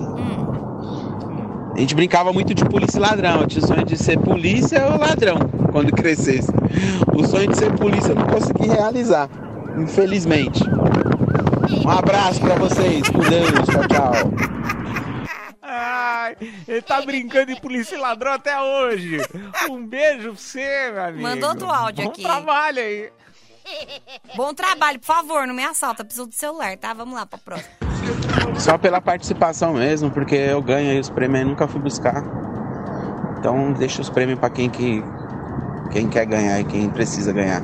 [1.73, 3.41] A gente brincava muito de polícia e ladrão.
[3.41, 5.37] Eu tinha o sonho de ser polícia ou ladrão
[5.71, 6.51] quando crescesse.
[7.13, 9.29] O sonho de ser polícia eu não consegui realizar,
[9.77, 10.63] infelizmente.
[11.85, 13.07] Um abraço pra vocês.
[13.09, 13.51] Com Deus.
[13.51, 14.13] Tchau, tchau.
[15.61, 19.17] Ai, ele tá brincando de polícia e ladrão até hoje.
[19.69, 21.21] Um beijo pra você, meu amigo.
[21.23, 22.21] Manda outro áudio Bom aqui.
[22.21, 23.09] trabalho aí.
[24.35, 26.93] Bom trabalho, por favor, não me assalta, preciso do celular, tá?
[26.93, 27.71] Vamos lá pra próxima.
[28.59, 32.23] Só pela participação mesmo, porque eu ganho aí os prêmios e nunca fui buscar.
[33.39, 35.03] Então deixa os prêmios pra quem que
[35.91, 37.61] quem quer ganhar e quem precisa ganhar.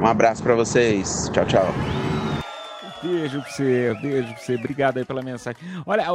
[0.00, 1.28] Um abraço pra vocês.
[1.32, 2.01] Tchau, tchau.
[3.02, 4.54] Beijo pra você, beijo pra você.
[4.54, 5.60] Obrigado aí pela mensagem.
[5.84, 6.06] Olha,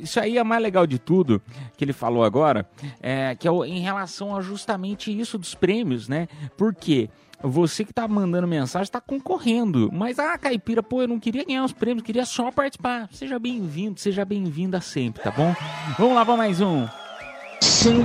[0.00, 1.40] isso aí é mais legal de tudo
[1.76, 2.68] que ele falou agora,
[3.00, 6.28] é, que é em relação a justamente isso dos prêmios, né?
[6.56, 7.08] Porque
[7.42, 9.90] você que tá mandando mensagem tá concorrendo.
[9.92, 13.08] Mas, ah, Caipira, pô, eu não queria ganhar os prêmios, queria só participar.
[13.12, 15.54] Seja bem-vindo, seja bem-vinda sempre, tá bom?
[15.98, 16.86] Vamos lá pra mais um.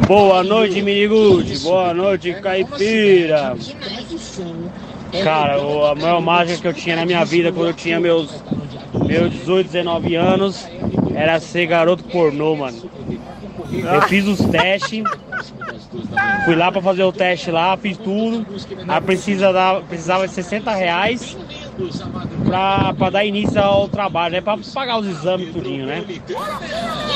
[0.08, 1.60] Boa noite, Minigude.
[1.60, 3.56] Boa noite, Caipira.
[5.24, 5.56] Cara,
[5.91, 8.43] a maior mágica que eu tinha na minha vida quando eu tinha meus,
[9.06, 10.67] meus 18, 19 anos
[11.15, 12.89] era ser garoto pornô, mano.
[13.72, 15.04] Eu fiz os testes,
[16.45, 18.45] fui lá pra fazer o teste lá, fiz tudo.
[18.88, 21.38] Aí precisa dar, precisava de 60 reais
[22.45, 24.41] pra, pra dar início ao trabalho, né?
[24.41, 26.04] Pra pagar os exames tudinho, né?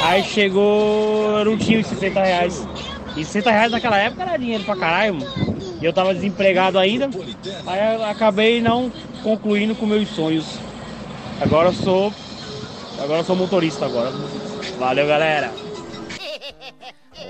[0.04, 2.68] Aí chegou, eu não tinha os 60 reais.
[3.16, 5.78] E 60 reais naquela época era dinheiro pra caralho, mano.
[5.82, 7.10] E eu tava desempregado ainda.
[7.68, 10.58] Aí eu acabei não concluindo com meus sonhos.
[11.42, 12.14] Agora eu sou.
[13.00, 14.12] Agora eu sou motorista agora.
[14.80, 15.52] Valeu, galera.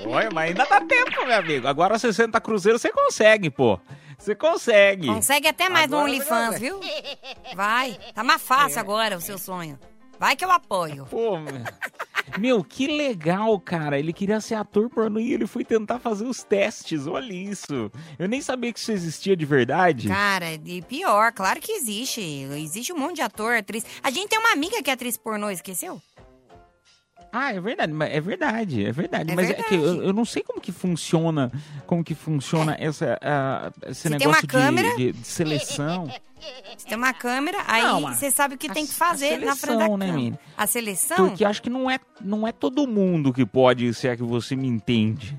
[0.06, 1.66] Olha, mas ainda dá tempo, meu amigo.
[1.66, 3.78] Agora 60 cruzeiros você consegue, pô.
[4.18, 5.06] Você consegue.
[5.06, 6.80] Consegue até mais no Agora OnlyFans, você viu?
[7.54, 9.78] Vai, tá mais fácil agora o seu sonho.
[10.18, 11.06] Vai que eu apoio.
[11.10, 11.62] Pô, meu.
[12.38, 13.98] Meu, que legal, cara.
[13.98, 17.06] Ele queria ser ator pornô e ele foi tentar fazer os testes.
[17.06, 17.90] Olha isso.
[18.18, 20.08] Eu nem sabia que isso existia de verdade.
[20.08, 22.20] Cara, e pior, claro que existe.
[22.20, 23.84] Existe um monte de ator, atriz.
[24.02, 26.00] A gente tem uma amiga que é atriz pornô, esqueceu?
[27.36, 29.32] Ah, é verdade, é verdade, é verdade.
[29.32, 29.98] É mas é que verdade.
[29.98, 31.50] eu, eu não sei como que funciona,
[31.84, 34.94] como que funciona essa, ah, esse negócio uma câmera?
[34.96, 36.06] de, de- seleção.
[36.76, 39.78] Você tem uma câmera, aí você sabe o que a- tem que fazer na frente
[39.78, 40.38] da seleção, né, câmera.
[40.56, 41.16] A seleção?
[41.16, 44.54] Porque acho que não é, não é todo mundo que pode, se é que você
[44.54, 45.36] me entende.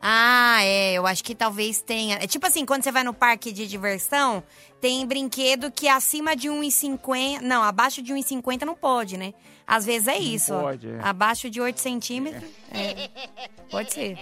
[0.00, 2.16] Ah, é, eu acho que talvez tenha.
[2.16, 4.42] É tipo assim, quando você vai no parque de diversão,
[4.80, 7.40] tem brinquedo que acima de 1,50.
[7.42, 9.34] Não, abaixo de 1,50 não pode, né?
[9.68, 10.54] Às vezes é isso.
[10.54, 10.98] pode, é.
[11.02, 12.42] Abaixo de 8 centímetros.
[12.72, 13.10] é,
[13.70, 14.18] Pode ser.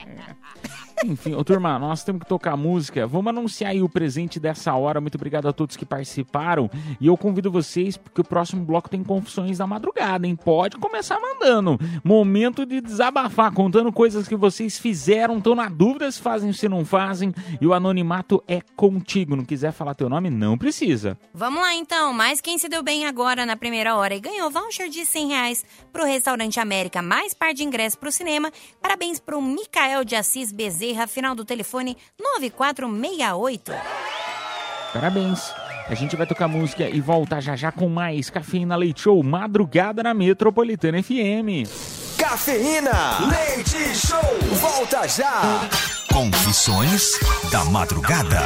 [1.05, 3.07] Enfim, ô turma, nós temos que tocar música.
[3.07, 5.01] Vamos anunciar aí o presente dessa hora.
[5.01, 6.69] Muito obrigado a todos que participaram.
[7.01, 10.35] E eu convido vocês, porque o próximo bloco tem confissões da madrugada, hein?
[10.35, 11.79] Pode começar mandando.
[12.03, 16.69] Momento de desabafar, contando coisas que vocês fizeram, estão na dúvida se fazem ou se
[16.69, 17.33] não fazem.
[17.61, 19.37] E o anonimato é contigo.
[19.37, 21.17] Não quiser falar teu nome, não precisa.
[21.33, 24.89] Vamos lá então, mas quem se deu bem agora na primeira hora e ganhou voucher
[24.89, 25.36] de 100 reais
[25.93, 28.51] pro Restaurante América, mais par de ingresso pro cinema.
[28.81, 33.73] Parabéns pro Micael de Assis Bezerra, final do telefone 9468.
[34.93, 35.53] Parabéns.
[35.89, 40.03] A gente vai tocar música e volta já já com mais Cafeína Leite Show, madrugada
[40.03, 41.69] na Metropolitana FM.
[42.19, 44.19] Cafeína, leite show,
[44.55, 45.69] volta já.
[46.13, 47.13] Confissões
[47.53, 48.41] da madrugada.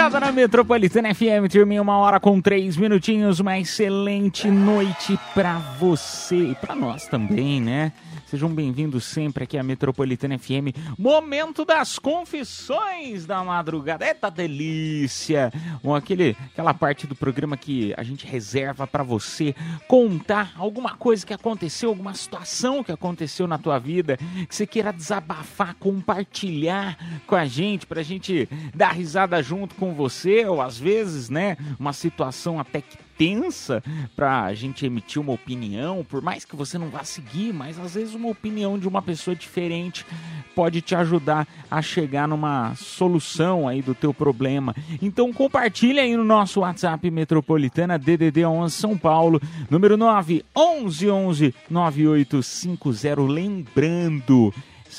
[0.00, 3.38] Madrugada na Metropolitana FM, termina uma hora com três minutinhos.
[3.38, 7.92] Uma excelente noite pra você e pra nós também, né?
[8.30, 10.70] Sejam bem-vindos sempre aqui à Metropolitana FM.
[10.96, 14.06] Momento das confissões da madrugada.
[14.06, 15.52] Eita delícia!
[15.82, 19.52] Bom, aquele, aquela parte do programa que a gente reserva pra você
[19.88, 24.16] contar alguma coisa que aconteceu, alguma situação que aconteceu na tua vida,
[24.48, 30.46] que você queira desabafar, compartilhar com a gente, pra gente dar risada junto com você,
[30.46, 33.84] ou às vezes, né, uma situação até que tensa
[34.16, 38.14] pra gente emitir uma opinião, por mais que você não vá seguir, mas às vezes
[38.14, 40.06] uma opinião de uma pessoa diferente
[40.54, 44.74] pode te ajudar a chegar numa solução aí do teu problema.
[45.02, 51.54] Então compartilha aí no nosso WhatsApp Metropolitana DDD 11 São Paulo, número 9 11 11
[51.68, 54.50] 9850, lembrando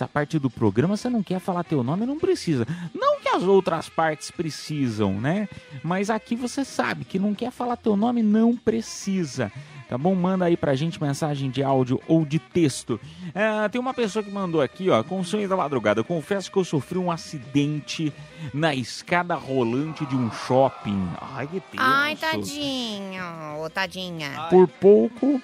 [0.01, 2.65] essa parte do programa você não quer falar teu nome, não precisa.
[2.93, 5.47] Não que as outras partes precisam, né?
[5.83, 9.51] Mas aqui você sabe que não quer falar teu nome, não precisa.
[9.87, 10.15] Tá bom?
[10.15, 12.99] Manda aí pra gente mensagem de áudio ou de texto.
[13.35, 16.03] É, tem uma pessoa que mandou aqui, ó, com sonho da madrugada.
[16.03, 18.11] Confesso que eu sofri um acidente
[18.53, 21.09] na escada rolante de um shopping.
[21.21, 21.83] Ai, que tenso.
[21.83, 24.47] Ai, tadinho, tadinha.
[24.49, 25.39] Por pouco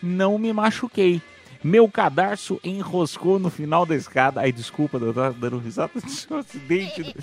[0.00, 1.20] não me machuquei.
[1.62, 4.40] Meu cadarço enroscou no final da escada.
[4.40, 7.14] Ai, desculpa, eu tava dando risada desse acidente.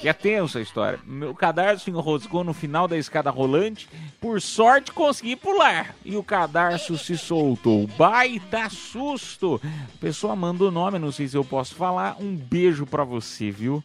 [0.00, 0.98] Que é tenso a história.
[1.04, 3.88] Meu cadarço enroscou no final da escada rolante.
[4.20, 5.94] Por sorte, consegui pular.
[6.04, 7.86] E o cadarço se soltou.
[7.96, 9.60] Baita susto.
[9.64, 12.16] A pessoa manda o nome, não sei se eu posso falar.
[12.20, 13.82] Um beijo pra você, viu?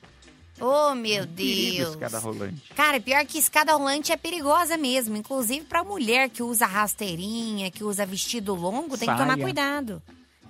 [0.61, 1.89] Oh, meu Deus.
[1.89, 2.61] escada rolante.
[2.75, 5.17] Cara, pior que escada rolante é perigosa mesmo.
[5.17, 9.43] Inclusive pra mulher que usa rasteirinha, que usa vestido longo, tem que tomar Saia.
[9.43, 10.01] cuidado.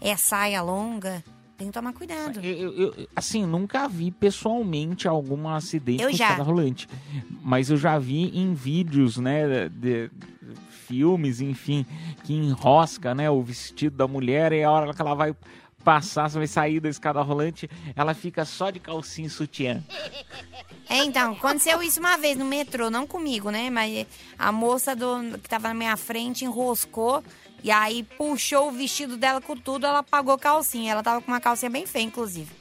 [0.02, 1.24] É saia longa,
[1.58, 2.39] tem que tomar cuidado.
[2.43, 6.26] Eu, eu- assim, nunca vi pessoalmente algum acidente Eu com já.
[6.26, 6.89] escada rolante.
[7.43, 10.12] Mas eu já vi em vídeos, né, de, de
[10.88, 11.86] filmes, enfim,
[12.24, 15.36] que enrosca, né, o vestido da mulher e a hora que ela vai
[15.81, 19.83] passar, você vai sair da escada rolante, ela fica só de calcinha e sutiã.
[20.89, 23.69] É, então, aconteceu isso uma vez no metrô, não comigo, né?
[23.69, 24.05] Mas
[24.37, 27.23] a moça do, que tava na minha frente enroscou
[27.63, 30.91] e aí puxou o vestido dela com tudo, ela pagou calcinha.
[30.91, 32.51] Ela tava com uma calcinha bem feia, inclusive.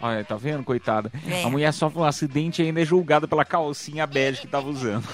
[0.00, 1.10] Olha, tá vendo, coitada?
[1.26, 1.42] É.
[1.42, 5.08] A mulher sofre um acidente e ainda é julgada pela calcinha bege que tava usando.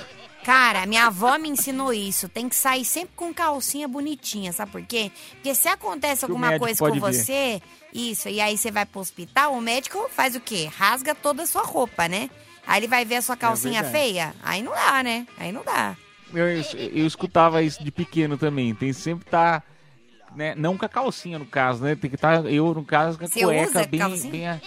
[0.44, 2.28] Cara, minha avó me ensinou isso.
[2.28, 5.10] Tem que sair sempre com calcinha bonitinha, sabe por quê?
[5.32, 7.00] Porque se acontece alguma coisa com ver.
[7.00, 10.68] você, isso, e aí você vai pro hospital, o médico faz o quê?
[10.76, 12.28] Rasga toda a sua roupa, né?
[12.66, 14.34] Aí ele vai ver a sua calcinha É feia?
[14.42, 15.26] Aí não dá, né?
[15.38, 15.96] Aí não dá.
[16.32, 16.62] Eu, eu,
[16.94, 18.74] eu escutava isso de pequeno também.
[18.74, 19.62] Tem sempre tá.
[20.34, 21.94] Né, não com a calcinha, no caso, né?
[21.94, 24.30] Tem que estar, eu, no caso, com a Você cueca bem, calcinha?
[24.32, 24.60] bem a-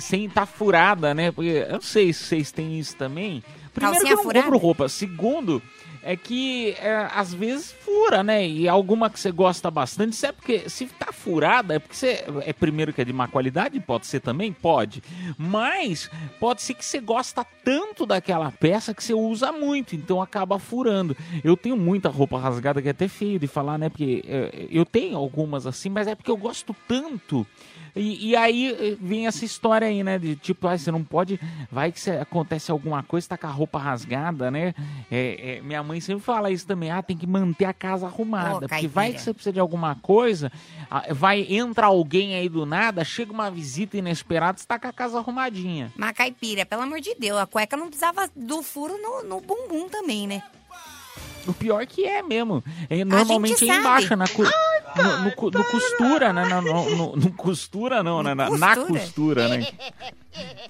[0.00, 1.30] sem estar furada, né?
[1.30, 3.42] Porque eu não sei se vocês têm isso também.
[3.72, 4.44] Primeiro Calcinha que eu não furada?
[4.44, 4.88] compro roupa.
[4.88, 5.62] Segundo,
[6.02, 8.46] é que é, às vezes fura, né?
[8.46, 12.24] E alguma que você gosta bastante, se é porque se tá furada, é porque você
[12.44, 15.02] é primeiro que é de má qualidade, pode ser também, pode.
[15.38, 20.58] Mas pode ser que você gosta tanto daquela peça que você usa muito, então acaba
[20.58, 21.16] furando.
[21.44, 23.88] Eu tenho muita roupa rasgada que é até feio de falar, né?
[23.88, 27.46] Porque é, eu tenho algumas assim, mas é porque eu gosto tanto.
[27.94, 30.18] E, e aí eh, vem essa história aí, né?
[30.18, 31.38] De tipo, ah, você não pode.
[31.70, 34.74] Vai que você, acontece alguma coisa, tá com a roupa rasgada, né?
[35.10, 36.90] É, é, minha mãe sempre fala isso também.
[36.90, 38.66] Ah, tem que manter a casa arrumada.
[38.66, 40.50] Ô, porque vai que você precisa de alguma coisa,
[41.10, 45.18] vai, entra alguém aí do nada, chega uma visita inesperada, você tá com a casa
[45.18, 45.92] arrumadinha.
[45.96, 49.88] Mas caipira, pelo amor de Deus, a cueca não precisava do furo no, no bumbum
[49.88, 50.42] também, né?
[51.46, 52.62] O pior que é mesmo.
[52.88, 56.44] É, normalmente é embaixo, na cu- no, no cu- no costura, né?
[56.44, 58.34] No, no- no- no costura, não, né?
[58.34, 59.00] Na, na costura.
[59.00, 59.66] costura, né?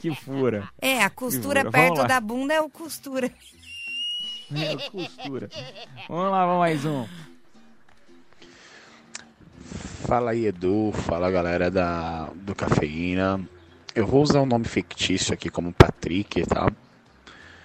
[0.00, 0.68] Que fura.
[0.80, 3.30] É, a costura perto da bunda é o costura.
[4.54, 5.48] É, costura.
[6.08, 7.06] Vamos lá, vamos mais um.
[10.06, 10.92] Fala aí, Edu.
[10.92, 13.40] Fala galera da, do Cafeína.
[13.94, 16.70] Eu vou usar o nome fictício aqui como Patrick, tá?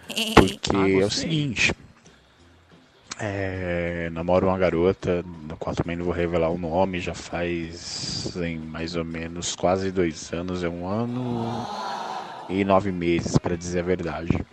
[0.35, 1.73] Porque Ah, é o seguinte.
[3.19, 8.59] É, namoro uma garota, no qual também não vou revelar o nome, já faz em
[8.59, 11.65] mais ou menos quase dois anos, é um ano
[12.47, 14.45] e nove meses, para dizer a verdade.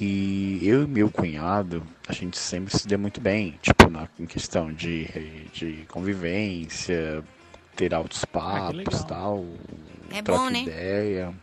[0.00, 4.26] E eu e meu cunhado, a gente sempre se deu muito bem, tipo, na em
[4.26, 5.06] questão de,
[5.52, 7.24] de convivência,
[7.74, 9.04] ter altos papos legal.
[9.06, 9.46] tal,
[10.12, 10.62] É troca bom, né?
[10.62, 11.34] ideia.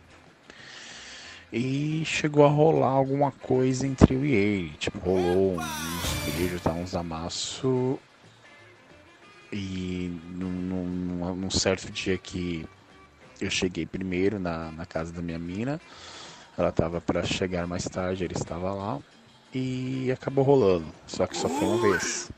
[1.52, 4.70] E chegou a rolar alguma coisa entre eu e ele.
[4.78, 7.98] Tipo, rolou uns beijos, tá, uns amassos.
[9.52, 10.50] E num,
[11.36, 12.66] num, certo dia que
[13.40, 15.80] eu cheguei primeiro na, na casa da minha mina,
[16.58, 18.98] ela tava para chegar mais tarde, ele estava lá.
[19.54, 20.86] E acabou rolando.
[21.06, 22.32] Só que só foi uma vez.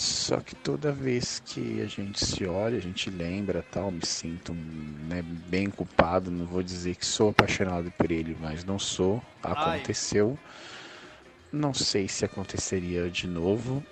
[0.00, 4.54] Só que toda vez que a gente se olha, a gente lembra tal, me sinto
[4.54, 6.30] né, bem culpado.
[6.30, 9.22] Não vou dizer que sou apaixonado por ele, mas não sou.
[9.42, 10.38] Aconteceu.
[11.52, 13.84] Não sei se aconteceria de novo.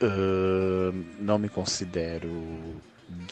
[0.00, 2.30] Ahn, não me considero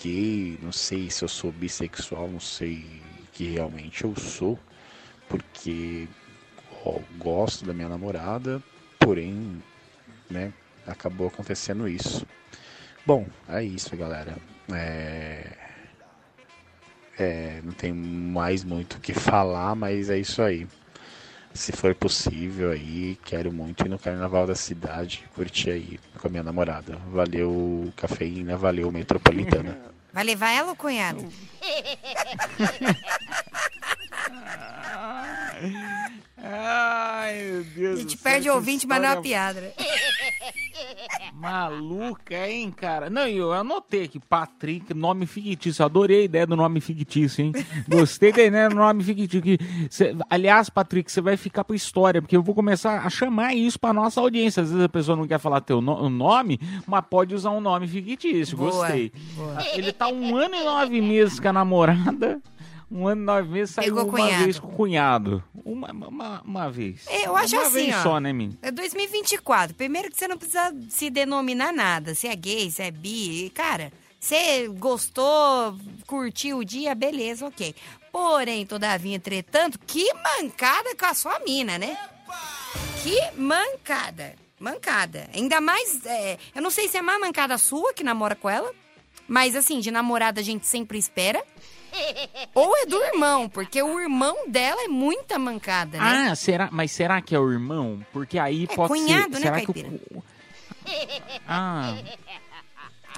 [0.03, 3.01] gay, não sei se eu sou bissexual, não sei
[3.33, 4.59] que realmente eu sou,
[5.29, 6.09] porque
[6.85, 8.61] ó, gosto da minha namorada,
[8.99, 9.62] porém,
[10.29, 10.53] né,
[10.89, 12.26] acabou acontecendo isso.
[13.05, 14.36] Bom, é isso, galera.
[14.72, 15.47] É...
[17.18, 20.68] É, não tem mais muito o que falar, mas é isso aí.
[21.53, 26.30] Se for possível aí, quero muito ir no Carnaval da cidade, curtir aí com a
[26.30, 26.97] minha namorada.
[27.11, 29.76] Valeu, cafeína, valeu, metropolitana.
[30.12, 31.28] Vai levar ela, cunhado?
[36.39, 39.72] Ai, meu Deus A do gente céu, perde que ouvinte, mas não é uma piada.
[41.41, 43.09] Maluca, hein, cara?
[43.09, 45.84] Não, eu anotei aqui, Patrick, nome fictício.
[45.84, 47.53] Adorei a ideia do nome fictício, hein?
[47.89, 49.41] Gostei da ideia do nome fictício.
[49.41, 49.57] Que
[49.89, 53.78] cê- aliás, Patrick, você vai ficar pra história, porque eu vou começar a chamar isso
[53.78, 54.62] pra nossa audiência.
[54.62, 57.86] Às vezes a pessoa não quer falar teu no- nome, mas pode usar um nome
[57.86, 58.57] fictício.
[58.57, 59.12] Boa, Gostei.
[59.36, 59.57] boa.
[59.74, 62.41] Ele tá um ano e nove meses com a namorada.
[62.91, 64.45] Um ano e nove meses saiu Pegou uma cunhado.
[64.45, 65.45] vez com o cunhado.
[65.64, 67.05] Uma, uma, uma vez.
[67.22, 68.03] Eu acho uma assim, vez ó.
[68.03, 68.57] só, né, Min?
[68.62, 69.74] É 2024.
[69.74, 72.14] Primeiro que você não precisa se denominar nada.
[72.14, 73.51] Se é gay, se é bi.
[73.55, 75.76] Cara, você gostou,
[76.07, 77.74] curtiu o dia, beleza, ok.
[78.11, 81.97] Porém, todavia, entretanto, que mancada com a sua mina, né?
[83.03, 84.34] Que mancada.
[84.59, 85.28] Mancada.
[85.34, 86.05] Ainda mais.
[86.07, 88.72] é, eu não sei se é mais mancada sua que namora com ela.
[89.28, 91.45] Mas assim, de namorada a gente sempre espera.
[92.55, 96.28] Ou é do irmão, porque o irmão dela é muita mancada, né?
[96.30, 96.68] Ah, será?
[96.72, 98.01] Mas será que é o irmão?
[98.12, 99.30] Porque aí É pode cunhado, ser.
[99.32, 99.89] né, será Caipira?
[99.89, 100.22] que o...
[101.47, 101.95] Ah.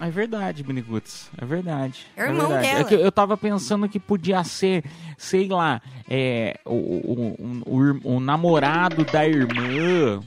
[0.00, 1.30] É verdade, Miniguts.
[1.36, 2.06] É verdade.
[2.16, 2.84] É o irmão verdade.
[2.88, 3.02] dela.
[3.02, 4.82] É eu tava pensando que podia ser,
[5.18, 10.22] sei lá, é, o, o, o, o namorado da irmã.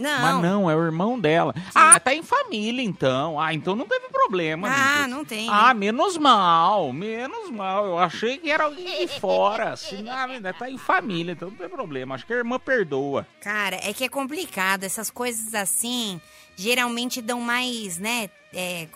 [0.00, 0.22] Não.
[0.22, 1.54] Mas não, é o irmão dela.
[1.74, 3.38] Ah, tá em família então.
[3.38, 4.66] Ah, então não teve problema.
[4.70, 5.46] Ah, não tem.
[5.50, 7.84] Ah, menos mal, menos mal.
[7.84, 9.72] Eu achei que era alguém de fora.
[9.74, 12.14] Assim, ah, ainda tá em família, então não tem problema.
[12.14, 13.26] Acho que a irmã perdoa.
[13.42, 14.84] Cara, é que é complicado.
[14.84, 16.18] Essas coisas assim,
[16.60, 18.28] geralmente dão mais, né?
[18.52, 18.88] é,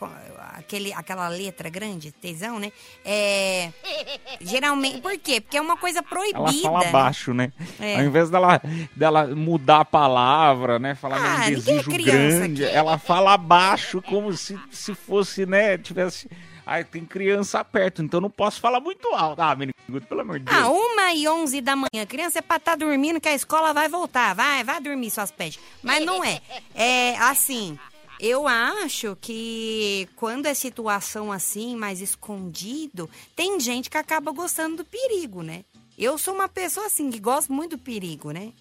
[0.55, 2.73] aquele, aquela letra grande, tesão, né?
[3.05, 3.71] É,
[4.41, 5.01] geralmente.
[5.01, 5.41] Por quê?
[5.41, 6.39] Porque é uma coisa proibida.
[6.41, 7.53] Ela fala baixo, né?
[7.79, 7.97] É.
[7.97, 8.61] Ao invés dela,
[8.97, 10.95] dela mudar a palavra, né?
[10.95, 12.75] Falar Ah, ninguém é desejo grande, aqui.
[12.75, 15.79] ela fala baixo, como se, se fosse, né?
[15.79, 16.29] Tivesse.
[16.67, 19.41] Ai, tem criança perto, então não posso falar muito alto.
[19.41, 19.75] Ah, menino,
[20.09, 20.57] pelo amor de Deus.
[20.57, 22.07] Ah, uma e onze da manhã.
[22.09, 24.35] Criança é pra estar dormindo que a escola vai voltar.
[24.35, 25.59] Vai, vai dormir suas pés.
[25.83, 26.41] Mas não é.
[26.75, 27.79] É assim.
[28.19, 34.85] Eu acho que quando é situação assim, mais escondido, tem gente que acaba gostando do
[34.85, 35.65] perigo, né?
[35.99, 38.53] Eu sou uma pessoa assim, que gosto muito do perigo, né?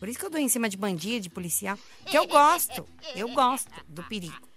[0.00, 1.78] Por isso que eu dou em cima de bandido, de policial.
[2.06, 2.86] Que eu gosto.
[3.14, 4.53] Eu gosto do perigo.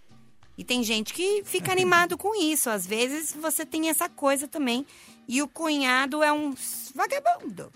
[0.57, 2.69] E tem gente que fica animado com isso.
[2.69, 4.85] Às vezes você tem essa coisa também.
[5.27, 6.53] E o cunhado é um
[6.95, 7.71] vagabundo.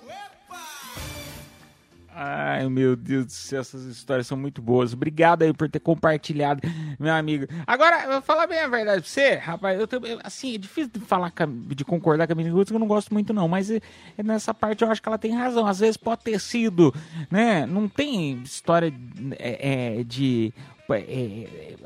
[2.14, 4.92] Ai, meu Deus do céu, essas histórias são muito boas.
[4.94, 6.62] Obrigado aí por ter compartilhado,
[7.00, 7.46] meu amigo.
[7.66, 9.80] Agora, eu vou falar bem a verdade pra você, rapaz.
[9.80, 11.32] Eu eu- assim, é difícil de falar,
[11.68, 13.48] de concordar com a Roots, que eu não gosto muito, não.
[13.48, 13.80] Mas é
[14.22, 15.66] nessa parte eu acho que ela tem razão.
[15.66, 16.94] Às vezes pode ter sido,
[17.30, 17.66] né?
[17.66, 18.94] Não tem história
[19.40, 20.54] é, é, de.
[20.90, 21.78] é, é,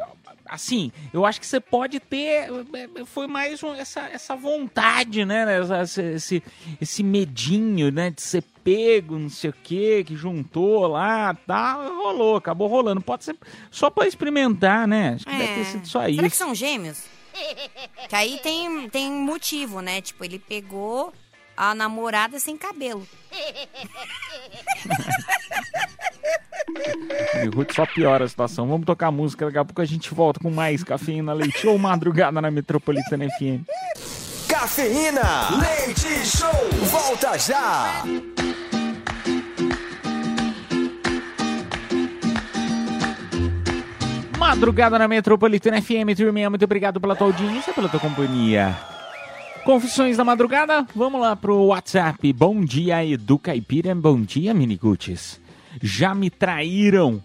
[0.55, 2.49] assim, eu acho que você pode ter.
[2.73, 5.45] é, Foi mais um- essa, essa vontade, né?
[5.59, 6.43] Essa- Esse,
[6.81, 8.09] esse medinho, né?
[8.09, 12.99] De ser pego, não sei o que, que juntou lá, tá, rolou, acabou rolando.
[13.01, 13.37] Pode ser
[13.69, 15.13] só pra experimentar, né?
[15.15, 16.09] Acho que deve ter sido só É.
[16.09, 16.37] Será que isso.
[16.37, 17.03] são gêmeos?
[18.09, 20.01] Que aí tem, tem motivo, né?
[20.01, 21.13] Tipo, ele pegou
[21.55, 23.07] a namorada sem cabelo.
[27.53, 28.67] Ruth só piora a situação.
[28.67, 32.41] Vamos tocar música, daqui a pouco a gente volta com mais Cafeína Leite ou Madrugada
[32.41, 33.63] na Metropolitana FM.
[34.47, 38.03] Cafeína, leite show, volta já.
[44.37, 48.75] Madrugada na Metropolitana FM, turminha, muito obrigado pela tua audiência, pela tua companhia.
[49.65, 52.31] Confissões da madrugada, vamos lá pro WhatsApp.
[52.33, 53.95] Bom dia, Edu Caipira.
[53.95, 55.41] Bom dia, Miniguts.
[55.81, 57.21] Já me traíram.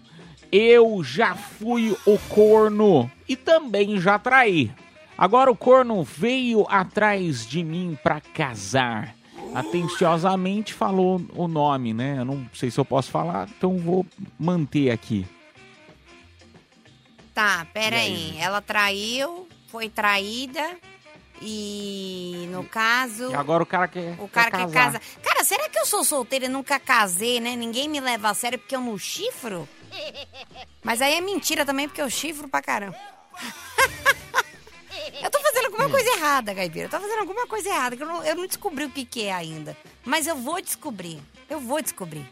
[0.51, 4.71] Eu já fui o corno e também já traí.
[5.15, 9.13] Agora o corno veio atrás de mim pra casar.
[9.53, 12.15] Atenciosamente falou o nome, né?
[12.17, 14.03] Eu não sei se eu posso falar, então vou
[14.39, 15.27] manter aqui.
[17.35, 18.35] Tá, pera aí.
[18.39, 20.71] Ela traiu, foi traída
[21.41, 23.31] e no caso.
[23.31, 24.15] E agora o cara quer.
[24.19, 24.99] O cara quer quer casar.
[24.99, 25.21] casar.
[25.23, 27.55] Cara, será que eu sou solteira e nunca casei, né?
[27.55, 29.67] Ninguém me leva a sério porque eu não chifro?
[30.83, 32.97] Mas aí é mentira também, porque eu chifro pra caramba.
[35.21, 36.85] eu tô fazendo alguma coisa errada, Gaibira.
[36.85, 39.23] Eu tô fazendo alguma coisa errada, que eu não, eu não descobri o que, que
[39.23, 39.75] é ainda.
[40.05, 41.19] Mas eu vou descobrir.
[41.49, 42.25] Eu vou descobrir.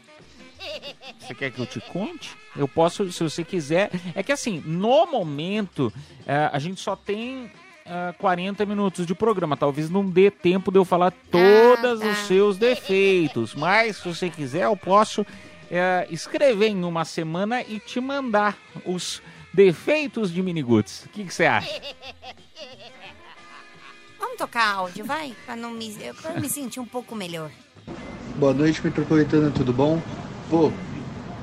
[1.18, 2.36] Você quer que eu te conte?
[2.54, 3.90] Eu posso, se você quiser.
[4.14, 5.92] É que assim, no momento,
[6.26, 7.50] eh, a gente só tem
[7.90, 9.56] eh, 40 minutos de programa.
[9.56, 13.52] Talvez não dê tempo de eu falar todos os seus defeitos.
[13.52, 15.26] Mas, se você quiser, eu posso
[15.68, 19.20] eh, escrever em uma semana e te mandar os
[19.52, 21.06] defeitos de Miniguts.
[21.06, 21.68] O que que você acha?
[24.20, 25.34] Vamos tocar áudio, vai?
[25.44, 27.50] Pra, não me, pra eu me sentir um pouco melhor.
[28.36, 30.00] Boa noite, Metropolitana, tudo bom?
[30.48, 30.70] Pô,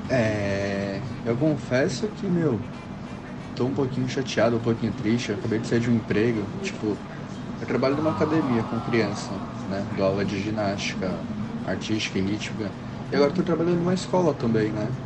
[0.09, 1.01] é.
[1.25, 2.57] Eu confesso que, meu,
[3.57, 5.29] tô um pouquinho chateado, um pouquinho triste.
[5.31, 6.55] Eu acabei de sair de um emprego.
[6.61, 7.05] Tipo,
[7.59, 9.85] eu trabalho numa academia com criança, né?
[9.93, 11.29] Dou aula de ginástica
[11.63, 12.77] artística e rítmica.
[13.11, 14.97] E agora tô trabalhando numa escola também, né?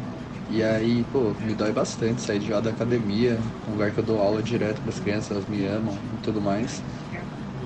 [0.48, 4.04] E aí, pô, me dói bastante sair de lá da academia, um lugar que eu
[4.04, 6.86] dou aula direto pras crianças, elas me amam e tudo mais.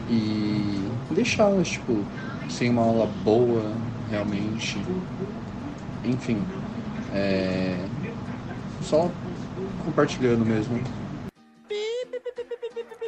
[0.07, 2.13] E deixá-las, tipo,
[2.47, 4.95] sem uma aula boa, realmente.
[6.03, 6.55] Enfim,
[7.07, 7.91] é...
[8.79, 9.24] só
[9.86, 10.81] compartilhando mesmo.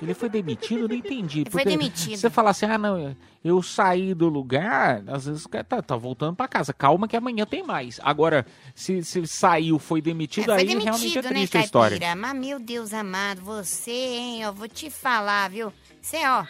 [0.01, 0.81] Ele foi demitido?
[0.81, 1.43] Eu não entendi.
[1.49, 2.17] foi demitido.
[2.17, 5.95] Você fala assim, ah, não, eu saí do lugar, às vezes o cara tá, tá
[5.95, 6.71] voltando pra casa.
[6.71, 7.99] Calma que amanhã tem mais.
[8.03, 11.61] Agora, se, se saiu, foi demitido, É, foi aí realmente é demitido, né, triste a
[11.61, 11.99] história.
[11.99, 12.15] Caipira?
[12.15, 15.73] Mas, meu Deus amado, você, hein, eu vou te falar, viu?
[15.99, 16.45] Você, ó,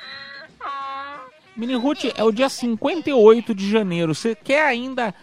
[1.55, 4.13] Mini Ruth, é o dia 58 de janeiro.
[4.13, 5.13] Você quer ainda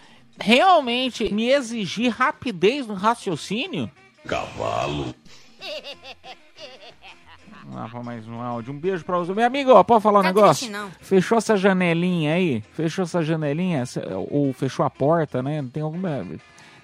[0.41, 3.91] realmente me exigir rapidez no raciocínio?
[4.27, 5.15] Cavalo.
[7.65, 8.73] Vamos lá pra mais um áudio.
[8.73, 9.33] Um beijo pra você.
[9.33, 10.67] Meu amigo, ó, pode falar um negócio?
[10.67, 10.91] triste, não.
[11.01, 12.63] Fechou essa janelinha aí?
[12.73, 13.85] Fechou essa janelinha?
[14.31, 15.65] Ou fechou a porta, né?
[15.73, 16.25] Tem alguma.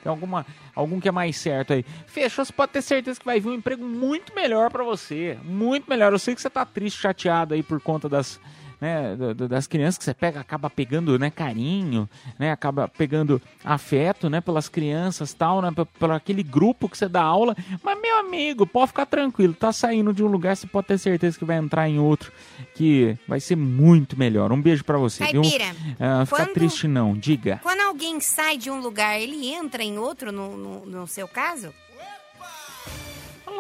[0.03, 0.47] Tem alguma.
[0.75, 1.85] Algum que é mais certo aí.
[2.07, 5.39] Fechou, você pode ter certeza que vai vir um emprego muito melhor pra você.
[5.45, 6.13] Muito melhor.
[6.13, 8.41] Eu sei que você tá triste, chateado aí por conta das.
[8.81, 9.15] Né,
[9.49, 12.09] das crianças que você pega, acaba pegando né, carinho,
[12.39, 17.21] né, acaba pegando afeto né, pelas crianças tal, né, por aquele grupo que você dá
[17.23, 17.55] aula.
[17.83, 21.39] Mas, meu amigo, pode ficar tranquilo, tá saindo de um lugar, você pode ter certeza
[21.39, 22.33] que vai entrar em outro,
[22.75, 24.51] que vai ser muito melhor.
[24.51, 25.43] Um beijo pra você, viu?
[25.43, 25.67] Caipira,
[25.99, 27.61] Ah, fica quando- triste não, diga.
[27.63, 31.75] quando alguém sai de um lugar, ele entra em outro, no, no, no seu caso?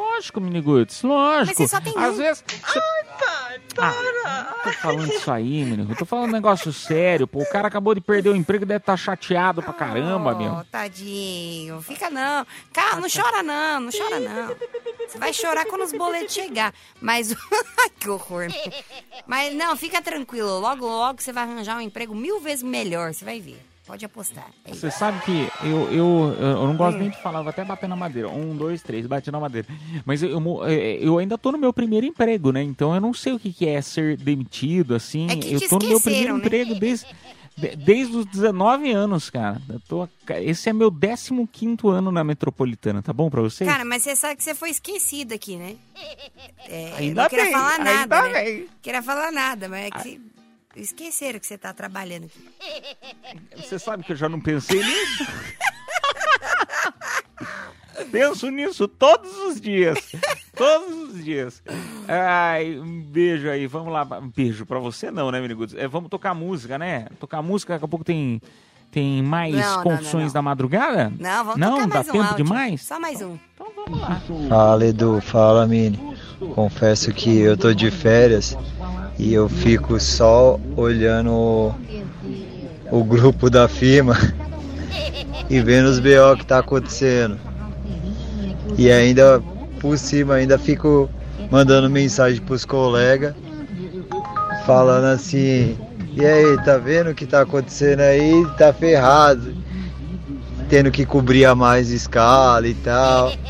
[0.00, 1.46] Lógico, Miniguts, lógico.
[1.46, 2.16] Mas você só tem Às um.
[2.16, 2.44] vezes.
[2.64, 4.50] Ai, pai, para!
[4.56, 5.86] não tô falando isso aí, menino.
[5.90, 7.40] Eu tô falando um negócio sério, pô.
[7.42, 10.52] O cara acabou de perder o emprego e deve estar chateado pra caramba, meu.
[10.60, 11.82] Oh, tadinho.
[11.82, 12.46] Fica não.
[12.72, 14.56] Calma, não chora não, não chora não.
[15.08, 16.72] Você vai chorar quando os boletos chegar.
[17.00, 17.32] Mas.
[17.80, 18.46] Ai, que horror.
[19.26, 20.58] Mas não, fica tranquilo.
[20.60, 23.12] Logo, logo você vai arranjar um emprego mil vezes melhor.
[23.12, 23.60] Você vai ver.
[23.90, 24.46] Pode apostar.
[24.64, 24.72] É.
[24.72, 27.96] Você sabe que eu, eu, eu não gosto nem de falar, vou até bater na
[27.96, 28.28] madeira.
[28.28, 29.66] Um, dois, três, bate na madeira.
[30.06, 32.62] Mas eu, eu, eu ainda tô no meu primeiro emprego, né?
[32.62, 35.26] Então eu não sei o que que é ser demitido, assim.
[35.28, 36.38] É eu tô no meu primeiro né?
[36.38, 37.04] emprego desde,
[37.56, 39.60] de- desde os 19 anos, cara.
[39.68, 41.34] Eu tô, esse é meu 15
[41.88, 43.68] ano na metropolitana, tá bom pra vocês?
[43.68, 45.74] Cara, mas você sabe que você foi esquecido aqui, né?
[46.68, 48.44] É, Ainda não queria falar ainda nada, né?
[48.44, 48.68] bem.
[48.80, 50.20] Queria falar nada, mas é que
[50.76, 52.48] esqueceram que você tá trabalhando aqui.
[53.56, 55.26] Você sabe que eu já não pensei nisso?
[58.10, 60.12] Penso nisso todos os dias.
[60.56, 61.62] Todos os dias.
[62.08, 63.66] Ai, um beijo aí.
[63.66, 64.02] Vamos lá.
[64.18, 65.74] Um beijo pra você não, né, Miniguts?
[65.74, 67.06] É, vamos tocar música, né?
[67.18, 68.40] Tocar música, daqui a pouco tem,
[68.90, 70.32] tem mais Não, confissões não, não.
[70.32, 71.12] da madrugada?
[71.18, 72.44] Não, vamos não, dá um tempo áudio.
[72.44, 72.82] demais?
[72.82, 73.36] Só mais um.
[74.48, 75.98] Fala Edu, fala Mini.
[76.54, 78.56] Confesso que eu tô de férias
[79.18, 81.74] e eu fico só olhando o,
[82.90, 84.16] o grupo da firma
[85.48, 87.38] e vendo os BO que tá acontecendo.
[88.78, 89.42] E ainda
[89.80, 91.08] por cima ainda fico
[91.50, 93.34] mandando mensagem pros colegas
[94.66, 95.76] falando assim,
[96.14, 98.46] e aí, tá vendo o que tá acontecendo aí?
[98.58, 99.54] Tá ferrado.
[100.68, 103.32] Tendo que cobrir a mais escala e tal.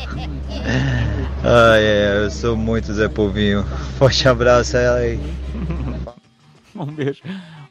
[1.43, 3.65] Ah, é, eu sou muito Zé Povinho.
[3.97, 5.19] Forte abraço aí.
[6.75, 7.21] Um beijo.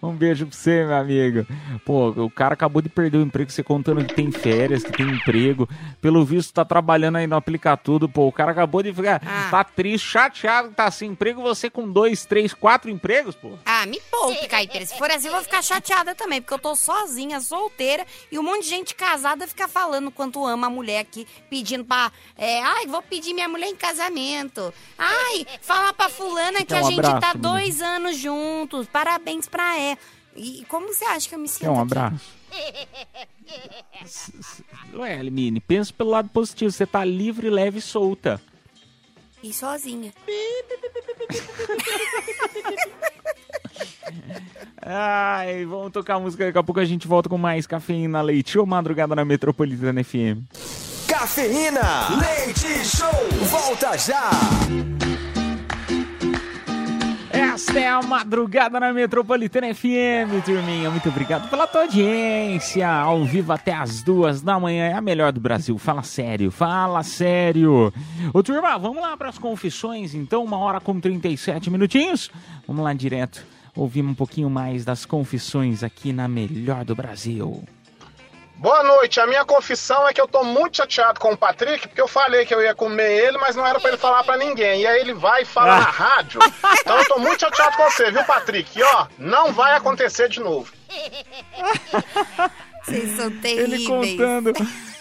[0.03, 1.47] Um beijo pra você, meu amigo.
[1.85, 5.07] Pô, o cara acabou de perder o emprego, você contando que tem férias, que tem
[5.07, 5.69] emprego.
[6.01, 8.09] Pelo visto, tá trabalhando aí no aplicar tudo.
[8.09, 9.21] Pô, o cara acabou de ficar.
[9.51, 11.43] Tá triste, chateado, que tá sem emprego.
[11.43, 13.53] Você com dois, três, quatro empregos, pô.
[13.67, 14.87] Ah, me poupe, Caipira.
[14.87, 18.43] Se for assim, eu vou ficar chateada também, porque eu tô sozinha, solteira, e um
[18.43, 22.11] monte de gente casada fica falando quanto ama a mulher aqui, pedindo pra.
[22.39, 24.73] É, ai, vou pedir minha mulher em casamento.
[24.97, 28.87] Ai, falar pra fulana que Então, a um gente abraço, tá dois anos juntos.
[28.87, 29.90] Parabéns pra ela.
[30.43, 31.67] E como você acha que eu me sinto?
[31.67, 32.33] É um abraço.
[34.95, 36.73] Ué, Elimine, pensa pelo lado positivo.
[36.73, 38.41] Você tá livre, leve e solta.
[39.43, 40.15] E sozinha.
[44.81, 46.47] Ai, vamos tocar música.
[46.47, 50.41] Daqui a pouco a gente volta com mais cafeína leite ou madrugada na Metropolitana FM.
[51.07, 53.13] Cafeína, leite show,
[53.51, 54.31] volta já.
[57.53, 60.89] Esta é a madrugada na Metropolitana FM, turminha.
[60.89, 62.89] Muito obrigado pela tua audiência.
[62.89, 64.85] Ao vivo até as duas da manhã.
[64.85, 65.77] É a melhor do Brasil.
[65.77, 67.93] Fala sério, fala sério.
[68.33, 70.45] Ô, turma, vamos lá para as confissões, então.
[70.45, 72.31] Uma hora com 37 minutinhos.
[72.69, 73.45] Vamos lá direto.
[73.75, 77.65] Ouvir um pouquinho mais das confissões aqui na melhor do Brasil.
[78.61, 79.19] Boa noite.
[79.19, 82.45] A minha confissão é que eu tô muito chateado com o Patrick, porque eu falei
[82.45, 84.83] que eu ia comer ele, mas não era pra ele falar pra ninguém.
[84.83, 86.41] E aí ele vai e fala na rádio.
[86.79, 88.79] Então eu tô muito chateado com você, viu, Patrick?
[88.79, 90.71] E ó, não vai acontecer de novo.
[92.85, 93.87] Vocês são Ele terríveis.
[93.87, 94.53] contando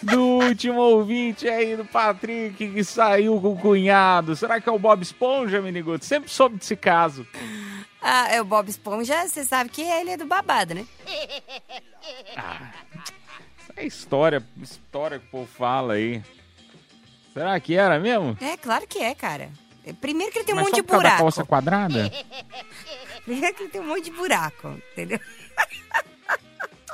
[0.03, 4.37] do último ouvinte aí do Patrick que saiu com o cunhado.
[4.37, 6.05] Será que é o Bob Esponja, Miniguto?
[6.05, 7.27] Sempre soube desse caso.
[8.01, 10.85] Ah, é o Bob Esponja, você sabe que ele é do babado, né?
[12.95, 13.18] Isso
[13.79, 16.21] é história, história que o povo fala aí.
[17.33, 18.37] Será que era mesmo?
[18.41, 19.49] É, claro que é, cara.
[20.01, 21.23] Primeiro que ele tem um Mas monte de causa da buraco.
[21.23, 22.11] calça quadrada?
[23.23, 25.19] Primeiro que ele tem um monte de buraco, entendeu?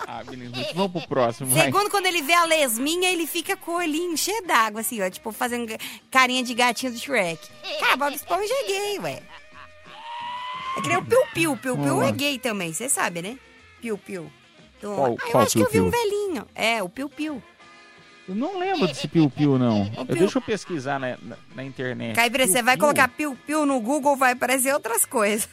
[0.08, 1.64] Ah, Miniguto, vamos pro próximo, vai.
[1.64, 5.10] Segundo, quando ele vê a lesminha, ele fica com o olhinho cheio d'água, assim, ó.
[5.10, 5.66] Tipo, fazendo
[6.12, 7.40] carinha de gatinho do Shrek.
[7.80, 9.24] Cara, Bob Esponja é gay, ué.
[10.78, 11.58] É que nem o Piu Piu.
[11.58, 13.40] Piu Piu é gay também, você sabe, né?
[13.82, 14.32] Piu Piu.
[14.86, 16.46] Do- Qual- Ah, eu qual acho que eu vi um velhinho.
[16.54, 17.42] É, o Piu Piu.
[18.28, 19.86] Eu não lembro desse piu-piu, não.
[19.98, 22.16] Eu, Piu- deixa eu pesquisar na, na, na internet.
[22.16, 22.80] Caipira, você vai Piu-piu?
[22.96, 25.48] colocar Piu Piu no Google, vai aparecer outras coisas.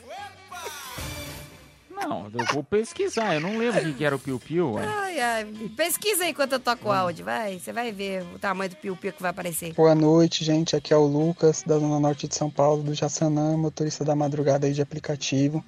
[1.91, 3.35] Não, eu vou pesquisar.
[3.35, 4.76] Eu não lembro o que era o piu-piu.
[4.78, 5.45] Ai, ai.
[5.76, 7.59] Pesquisa aí enquanto eu toco o áudio, vai.
[7.61, 9.72] Você vai ver o tamanho do Piu Piu que vai aparecer.
[9.74, 10.74] Boa noite, gente.
[10.74, 14.66] Aqui é o Lucas, da Zona Norte de São Paulo, do Jaçanã, motorista da madrugada
[14.66, 15.64] aí de aplicativo.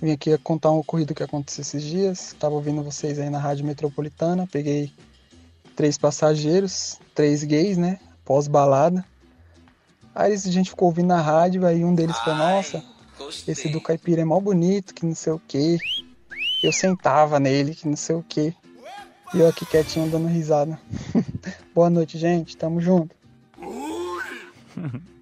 [0.00, 2.36] Vim aqui contar um ocorrido que aconteceu esses dias.
[2.38, 4.46] Tava ouvindo vocês aí na Rádio Metropolitana.
[4.46, 4.92] Peguei
[5.74, 7.98] três passageiros, três gays, né?
[8.24, 9.04] Pós-balada.
[10.14, 12.82] Aí a gente ficou ouvindo na rádio, aí um deles falou, nossa,
[13.46, 15.78] esse do caipira é mó bonito, que não sei o quê.
[16.62, 18.54] Eu sentava nele, que não sei o quê.
[19.34, 20.80] E eu aqui quietinho dando risada.
[21.74, 22.56] Boa noite, gente.
[22.56, 23.14] Tamo junto.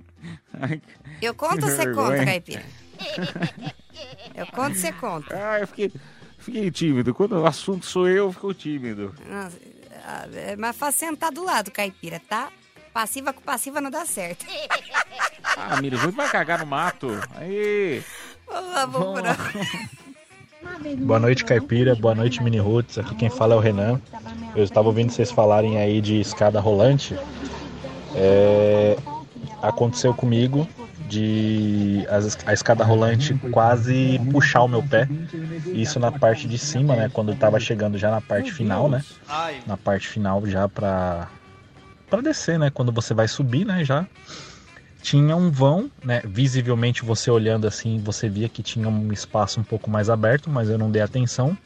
[1.20, 2.64] Eu conto ou você conta, Caipira?
[4.34, 5.36] Eu conto ou você conta?
[5.36, 5.92] Ah, eu fiquei,
[6.38, 7.14] fiquei tímido.
[7.14, 9.14] Quando o assunto sou eu, eu fico tímido.
[9.28, 9.58] Nossa,
[10.04, 12.50] ah, é mais fácil sentar do lado, Caipira, tá?
[12.92, 14.44] Passiva com passiva não dá certo.
[15.58, 17.08] Ah, Miriam, vai cagar no mato.
[17.36, 18.02] Aí.
[18.46, 19.22] Vamos lá, vamos.
[20.98, 21.94] Boa noite, Caipira.
[21.94, 22.98] Boa noite, Mini Roots.
[22.98, 23.98] Aqui quem fala é o Renan.
[24.54, 27.18] Eu estava ouvindo vocês falarem aí de escada rolante.
[28.14, 28.96] É,
[29.62, 30.68] Aconteceu comigo
[31.08, 32.06] de
[32.44, 35.08] a escada rolante quase puxar o meu pé.
[35.72, 37.08] Isso na parte de cima, né?
[37.12, 39.04] Quando eu tava chegando já na parte final, né?
[39.66, 41.28] Na parte final já pra,
[42.10, 42.70] pra descer, né?
[42.70, 43.84] Quando você vai subir, né?
[43.84, 44.06] Já
[45.02, 46.20] tinha um vão, né?
[46.24, 50.68] Visivelmente você olhando assim, você via que tinha um espaço um pouco mais aberto, mas
[50.68, 51.56] eu não dei atenção.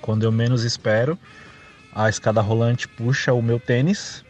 [0.00, 1.18] Quando eu menos espero,
[1.94, 4.24] a escada rolante puxa o meu tênis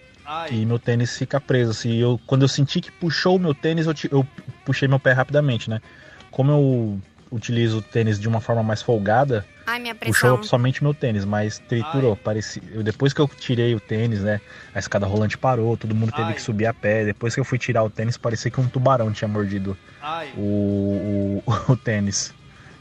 [0.51, 1.71] e meu tênis fica preso.
[1.71, 4.27] Assim, eu, quando eu senti que puxou o meu tênis, eu, eu
[4.65, 5.81] puxei meu pé rapidamente, né?
[6.31, 10.93] Como eu utilizo o tênis de uma forma mais folgada, Ai, minha puxou somente meu
[10.93, 12.17] tênis, mas triturou.
[12.17, 14.41] Parecia, eu, depois que eu tirei o tênis, né?
[14.75, 16.35] A escada rolante parou, todo mundo teve Ai.
[16.35, 17.05] que subir a pé.
[17.05, 20.33] Depois que eu fui tirar o tênis, parecia que um tubarão tinha mordido Ai.
[20.37, 22.35] o, o, o tênis.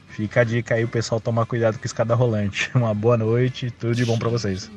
[0.09, 2.69] Fica a dica aí, o pessoal tomar cuidado com escada rolante.
[2.75, 4.69] Uma boa noite, tudo de bom pra vocês.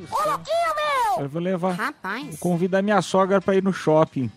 [1.19, 1.73] Eu vou levar.
[1.73, 2.27] Rapaz.
[2.31, 4.31] Vou convidar minha sogra pra ir no shopping.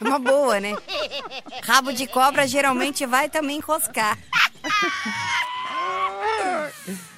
[0.00, 0.74] Uma boa, né?
[1.62, 4.18] Rabo de cobra geralmente vai também enroscar.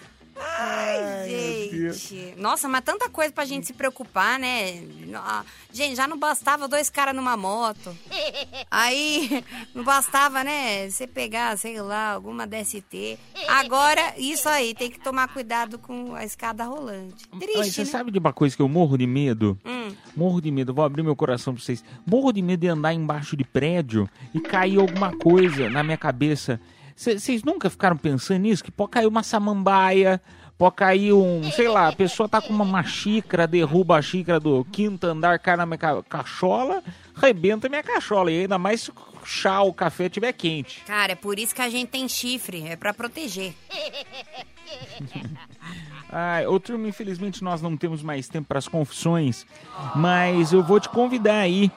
[0.47, 1.28] Ai,
[1.70, 2.34] gente.
[2.36, 4.82] Nossa, mas tanta coisa pra gente se preocupar, né?
[5.14, 7.97] Ah, Gente, já não bastava dois caras numa moto.
[8.70, 10.88] Aí, não bastava, né?
[10.88, 13.18] Você pegar, sei lá, alguma DST.
[13.49, 17.26] Agora, isso aí, tem que tomar cuidado com a escada rolante.
[17.32, 17.86] Mas Triste, você né?
[17.86, 19.59] sabe de uma coisa que eu morro de medo?
[19.64, 19.92] Hum.
[20.16, 21.84] Morro de medo, vou abrir meu coração pra vocês.
[22.07, 26.61] Morro de medo de andar embaixo de prédio e cair alguma coisa na minha cabeça.
[26.97, 28.62] Vocês nunca ficaram pensando nisso?
[28.62, 30.20] Que pode cair uma samambaia,
[30.57, 34.38] pode cair um, sei lá, a pessoa tá com uma, uma xícara, derruba a xícara
[34.38, 36.82] do quinto andar, cai na minha ca- cachola,
[37.16, 38.30] rebenta minha cachola.
[38.30, 38.95] E ainda mais se o
[39.26, 40.82] chá, o café estiver quente.
[40.86, 43.55] Cara, é por isso que a gente tem chifre, é pra proteger.
[46.11, 49.45] Ai, ô turma, infelizmente nós não temos mais tempo para as confissões,
[49.97, 51.70] mas eu vou te convidar aí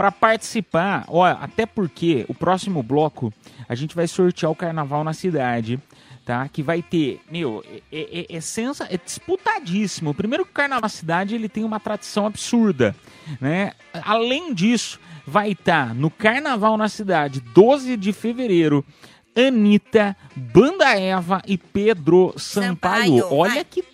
[0.00, 1.04] para participar.
[1.08, 3.30] Olha, até porque o próximo bloco
[3.68, 5.78] a gente vai sortear o carnaval na cidade.
[6.24, 6.48] Tá?
[6.48, 10.14] Que vai ter, meu, é, é, é, sensa, é disputadíssimo.
[10.14, 12.96] Primeiro que o carnaval na cidade ele tem uma tradição absurda,
[13.40, 13.72] né?
[14.04, 18.82] Além disso, vai estar no carnaval na cidade, 12 de fevereiro,
[19.36, 23.18] Anitta, Banda Eva e Pedro Sampaio.
[23.18, 23.84] Sampaio, Olha que,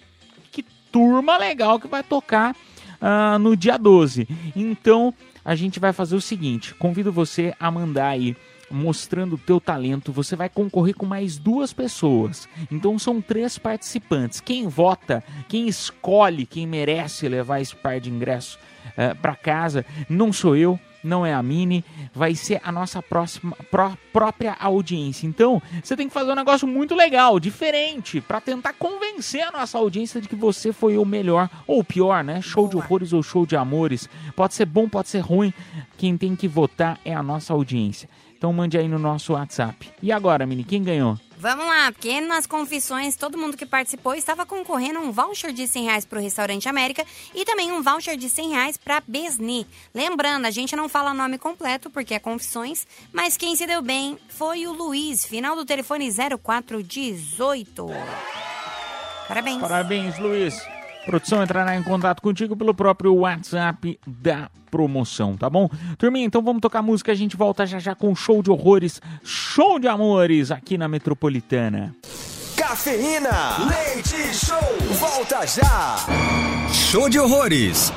[0.52, 2.54] que turma legal que vai tocar
[3.00, 4.28] ah, no dia 12.
[4.54, 5.12] Então,
[5.46, 8.36] a gente vai fazer o seguinte: convido você a mandar aí.
[8.68, 12.48] Mostrando o teu talento, você vai concorrer com mais duas pessoas.
[12.68, 14.40] Então são três participantes.
[14.40, 18.58] Quem vota, quem escolhe quem merece levar esse par de ingressos
[19.22, 21.84] para casa, não sou eu, não é a Mini,
[22.14, 25.26] vai ser a nossa próxima pró- própria audiência.
[25.26, 29.78] Então, você tem que fazer um negócio muito legal, diferente, para tentar convencer a nossa
[29.78, 32.40] audiência de que você foi o melhor ou o pior, né?
[32.42, 34.08] Show de horrores ou show de amores.
[34.34, 35.52] Pode ser bom, pode ser ruim.
[35.96, 38.08] Quem tem que votar é a nossa audiência.
[38.36, 39.90] Então mande aí no nosso WhatsApp.
[40.02, 41.18] E agora, Mini, quem ganhou?
[41.38, 45.68] Vamos lá, porque nas confissões, todo mundo que participou estava concorrendo a um voucher de
[45.68, 49.66] 100 reais para o Restaurante América e também um voucher de 100 reais para Besni.
[49.94, 54.18] Lembrando, a gente não fala nome completo porque é confissões, mas quem se deu bem
[54.28, 57.86] foi o Luiz, final do telefone 0418.
[59.28, 59.60] Parabéns.
[59.60, 60.75] Parabéns, Luiz.
[61.06, 65.70] Produção entrará em contato contigo pelo próprio WhatsApp da promoção, tá bom?
[65.96, 67.12] Turminha, então vamos tocar música.
[67.12, 71.94] A gente volta já já com show de horrores, show de amores aqui na Metropolitana.
[72.56, 75.96] Cafeína, leite show, volta já.
[76.72, 77.92] Show de horrores.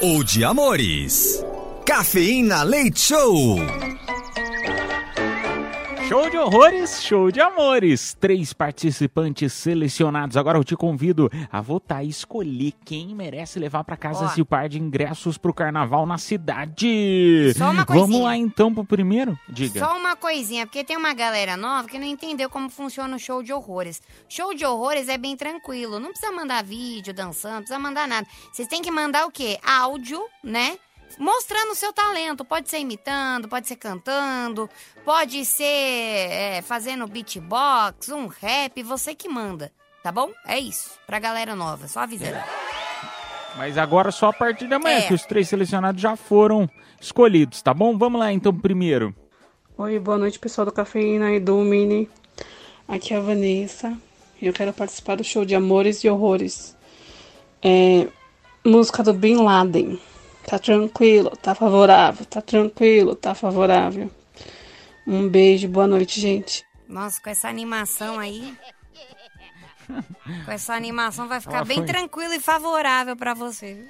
[0.00, 1.44] Ou de amores.
[1.86, 3.56] Cafeína Leite Show.
[6.12, 8.12] Show de horrores, show de amores.
[8.20, 10.36] Três participantes selecionados.
[10.36, 14.26] Agora eu te convido a votar e escolher quem merece levar pra casa Ó.
[14.26, 17.54] esse par de ingressos pro carnaval na cidade.
[17.56, 18.24] Só uma Vamos coisinha.
[18.24, 19.38] lá então pro primeiro?
[19.48, 19.80] Diga.
[19.80, 23.42] Só uma coisinha, porque tem uma galera nova que não entendeu como funciona o show
[23.42, 24.02] de horrores.
[24.28, 28.26] Show de horrores é bem tranquilo, não precisa mandar vídeo dançando, não precisa mandar nada.
[28.52, 29.58] Vocês têm que mandar o quê?
[29.64, 30.76] Áudio, né?
[31.18, 32.44] Mostrando o seu talento.
[32.44, 34.68] Pode ser imitando, pode ser cantando,
[35.04, 40.30] pode ser é, fazendo beatbox, um rap, você que manda, tá bom?
[40.46, 42.38] É isso, pra galera nova, só avisando.
[43.56, 45.02] Mas agora só a partir da manhã, É.
[45.02, 46.68] que os três selecionados já foram
[47.00, 47.96] escolhidos, tá bom?
[47.98, 49.14] Vamos lá então primeiro.
[49.76, 52.08] Oi, boa noite, pessoal do Cafeína e do Mini.
[52.88, 53.96] Aqui é a Vanessa
[54.40, 56.76] e eu quero participar do show de Amores e Horrores.
[57.62, 58.08] É,
[58.64, 60.00] música do Bin Laden.
[60.46, 64.10] Tá tranquilo, tá favorável, tá tranquilo, tá favorável.
[65.06, 66.64] Um beijo, boa noite, gente.
[66.88, 68.54] Nossa, com essa animação aí.
[70.46, 73.84] Com essa animação vai ficar Ela bem foi- tranquilo e favorável pra você.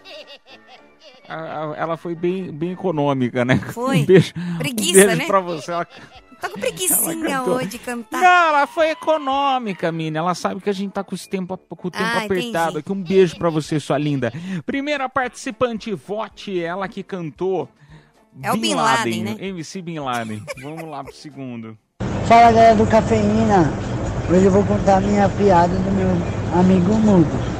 [1.77, 3.59] Ela foi bem, bem econômica, né?
[3.73, 3.99] Foi.
[3.99, 5.27] Um beijo, Preguiça, um beijo né?
[5.27, 5.71] pra você.
[5.71, 5.87] Ela,
[6.43, 8.21] Tá com preguiçinha hoje de cantar.
[8.21, 10.19] Não, ela foi econômica, mina.
[10.19, 12.79] Ela sabe que a gente tá com, os tempo, com o tempo Ah, apertado entendi.
[12.81, 12.93] aqui.
[12.93, 14.33] Um beijo pra você, sua linda.
[14.67, 17.69] Primeira participante, vote ela que cantou.
[18.43, 19.37] É o Bin Laden, né?
[19.39, 20.43] MC Bin Laden.
[20.61, 21.79] Vamos lá pro segundo.
[22.27, 23.73] Fala galera do Cafeína,
[24.29, 26.09] hoje eu vou contar a minha piada do meu
[26.59, 27.53] amigo mudo.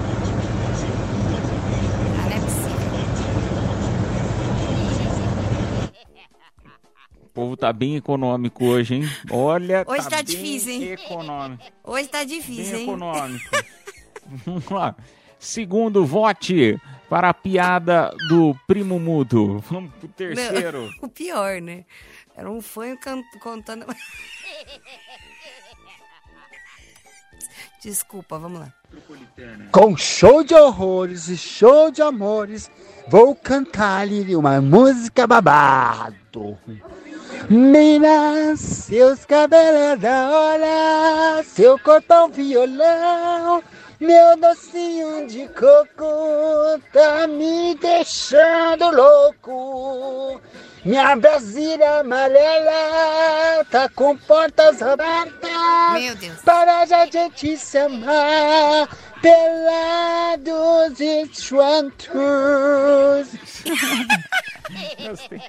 [7.17, 9.09] O povo tá bem econômico hoje, hein?
[9.31, 10.93] Olha, Hoje tá bem difícil, hein?
[10.93, 11.65] econômico.
[11.85, 12.83] Hoje tá difícil, Bem hein?
[12.83, 13.51] econômico.
[14.47, 14.95] Vamos lá.
[15.39, 16.79] Segundo, vote
[17.09, 19.59] para a piada do primo mudo.
[19.71, 20.83] Vamos pro terceiro.
[20.83, 21.85] Não, o pior, né?
[22.37, 22.97] Era um fã
[23.41, 23.85] contando.
[27.83, 28.73] Desculpa, vamos lá.
[29.73, 32.71] Com show de horrores e show de amores,
[33.09, 36.57] vou cantar-lhe uma música babado.
[37.51, 43.63] Mina, seus cabelos é da hora, seu corpão violão,
[43.99, 50.41] meu docinho de coco tá me deixando louco.
[50.85, 55.51] Minha Brasília amarela tá com portas abertas.
[55.95, 56.41] Meu Deus.
[56.43, 58.89] Para a gente se amar
[59.23, 62.13] pelados e juntos.
[65.09, 65.41] Gostei.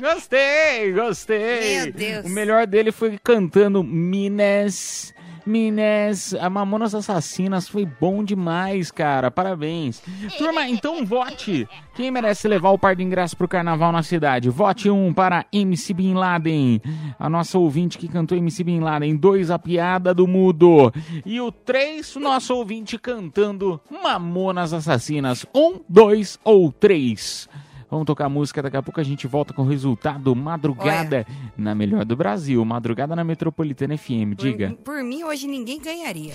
[0.00, 1.80] Gostei, gostei.
[1.82, 2.26] Meu Deus.
[2.26, 5.14] O melhor dele foi cantando Minas.
[5.46, 9.30] Minas, a Mamonas Assassinas foi bom demais, cara.
[9.30, 10.02] Parabéns.
[10.36, 11.68] Turma, então vote.
[11.94, 14.48] Quem merece levar o par de ingressos pro carnaval na cidade?
[14.50, 16.80] Vote um para MC Bin Laden,
[17.18, 19.16] a nossa ouvinte que cantou MC Bin Laden.
[19.16, 20.92] Dois, a piada do mudo.
[21.24, 25.44] E o três, o nosso ouvinte cantando Mamonas Assassinas.
[25.54, 27.48] Um, dois ou três.
[27.90, 31.26] Vamos tocar música, daqui a pouco a gente volta com o resultado Madrugada
[31.56, 34.68] na Melhor do Brasil, Madrugada na Metropolitana FM, diga.
[34.84, 36.34] Por, por mim, hoje ninguém ganharia.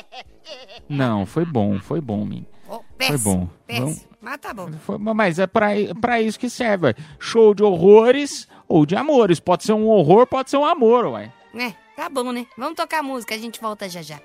[0.88, 2.44] Não, foi bom, foi bom, Min.
[2.68, 3.48] Oh, Foi péssimo, bom.
[3.66, 3.86] péssimo.
[3.86, 4.70] Vamos- Mas tá bom.
[4.84, 5.68] Foi- mas é pra,
[6.00, 6.94] pra isso que serve.
[7.18, 9.38] Show de horrores ou de amores.
[9.38, 11.30] Pode ser um horror, pode ser um amor, uai.
[11.54, 12.46] É, tá bom, né?
[12.56, 14.18] Vamos tocar música, a gente volta já já.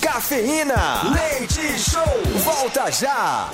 [0.00, 2.02] Cafeína, leite show,
[2.44, 3.50] volta já.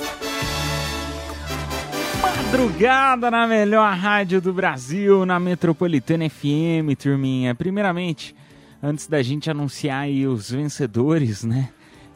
[2.21, 7.55] Madrugada na melhor rádio do Brasil, na Metropolitana FM, turminha.
[7.55, 8.35] Primeiramente,
[8.81, 11.69] antes da gente anunciar os vencedores, né?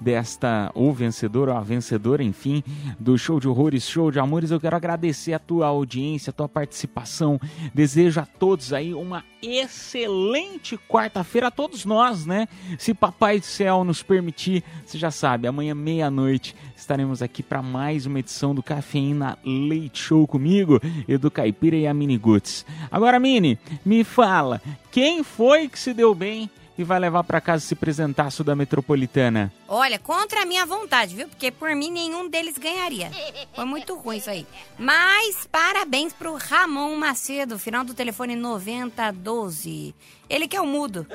[0.05, 2.63] Desta, ou vencedor, ou a vencedora, enfim,
[2.99, 6.47] do Show de Horrores, Show de Amores, eu quero agradecer a tua audiência, a tua
[6.47, 7.41] participação.
[7.73, 12.47] Desejo a todos aí uma excelente quarta-feira, a todos nós, né?
[12.77, 18.05] Se Papai do Céu nos permitir, você já sabe, amanhã meia-noite estaremos aqui para mais
[18.05, 22.63] uma edição do Cafeína Leite Show comigo, Edu Caipira e a Mini Guts.
[22.91, 26.47] Agora, Mini, me fala, quem foi que se deu bem
[26.77, 29.51] e vai levar para casa esse presentaço da Metropolitana?
[29.67, 31.27] Olha, contra a minha vontade, viu?
[31.27, 33.11] Porque por mim nenhum deles ganharia.
[33.55, 34.45] Foi muito ruim isso aí.
[34.77, 39.95] Mas parabéns pro Ramon Macedo, final do telefone 9012.
[40.29, 41.07] Ele que é o mudo.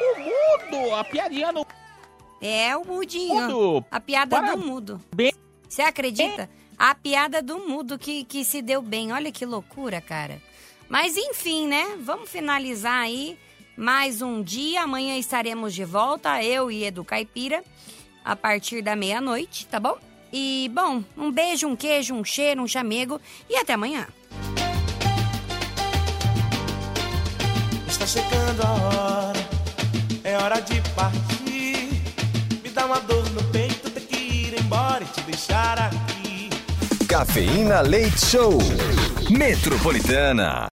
[0.00, 1.66] O mudo, a piadinha no
[2.40, 3.34] É o mudinho.
[3.48, 3.84] Mudo.
[3.90, 5.00] A piada Para- do mudo.
[5.14, 5.32] Bem-
[5.68, 6.48] Você acredita?
[6.78, 9.12] A piada do mudo que, que se deu bem.
[9.12, 10.40] Olha que loucura, cara.
[10.88, 11.96] Mas enfim, né?
[12.00, 13.38] Vamos finalizar aí
[13.76, 14.82] mais um dia.
[14.82, 17.62] Amanhã estaremos de volta, eu e Edu Caipira,
[18.24, 19.98] a partir da meia-noite, tá bom?
[20.32, 24.06] E, bom, um beijo, um queijo, um cheiro, um chamego e até amanhã.
[27.86, 29.48] Está chegando a hora,
[30.24, 32.02] é hora de partir.
[32.62, 36.50] Me dá uma dor no peito, ter que ir embora e te deixar aqui.
[37.06, 38.58] Cafeína Leite Show.
[39.30, 40.64] Metropolitana.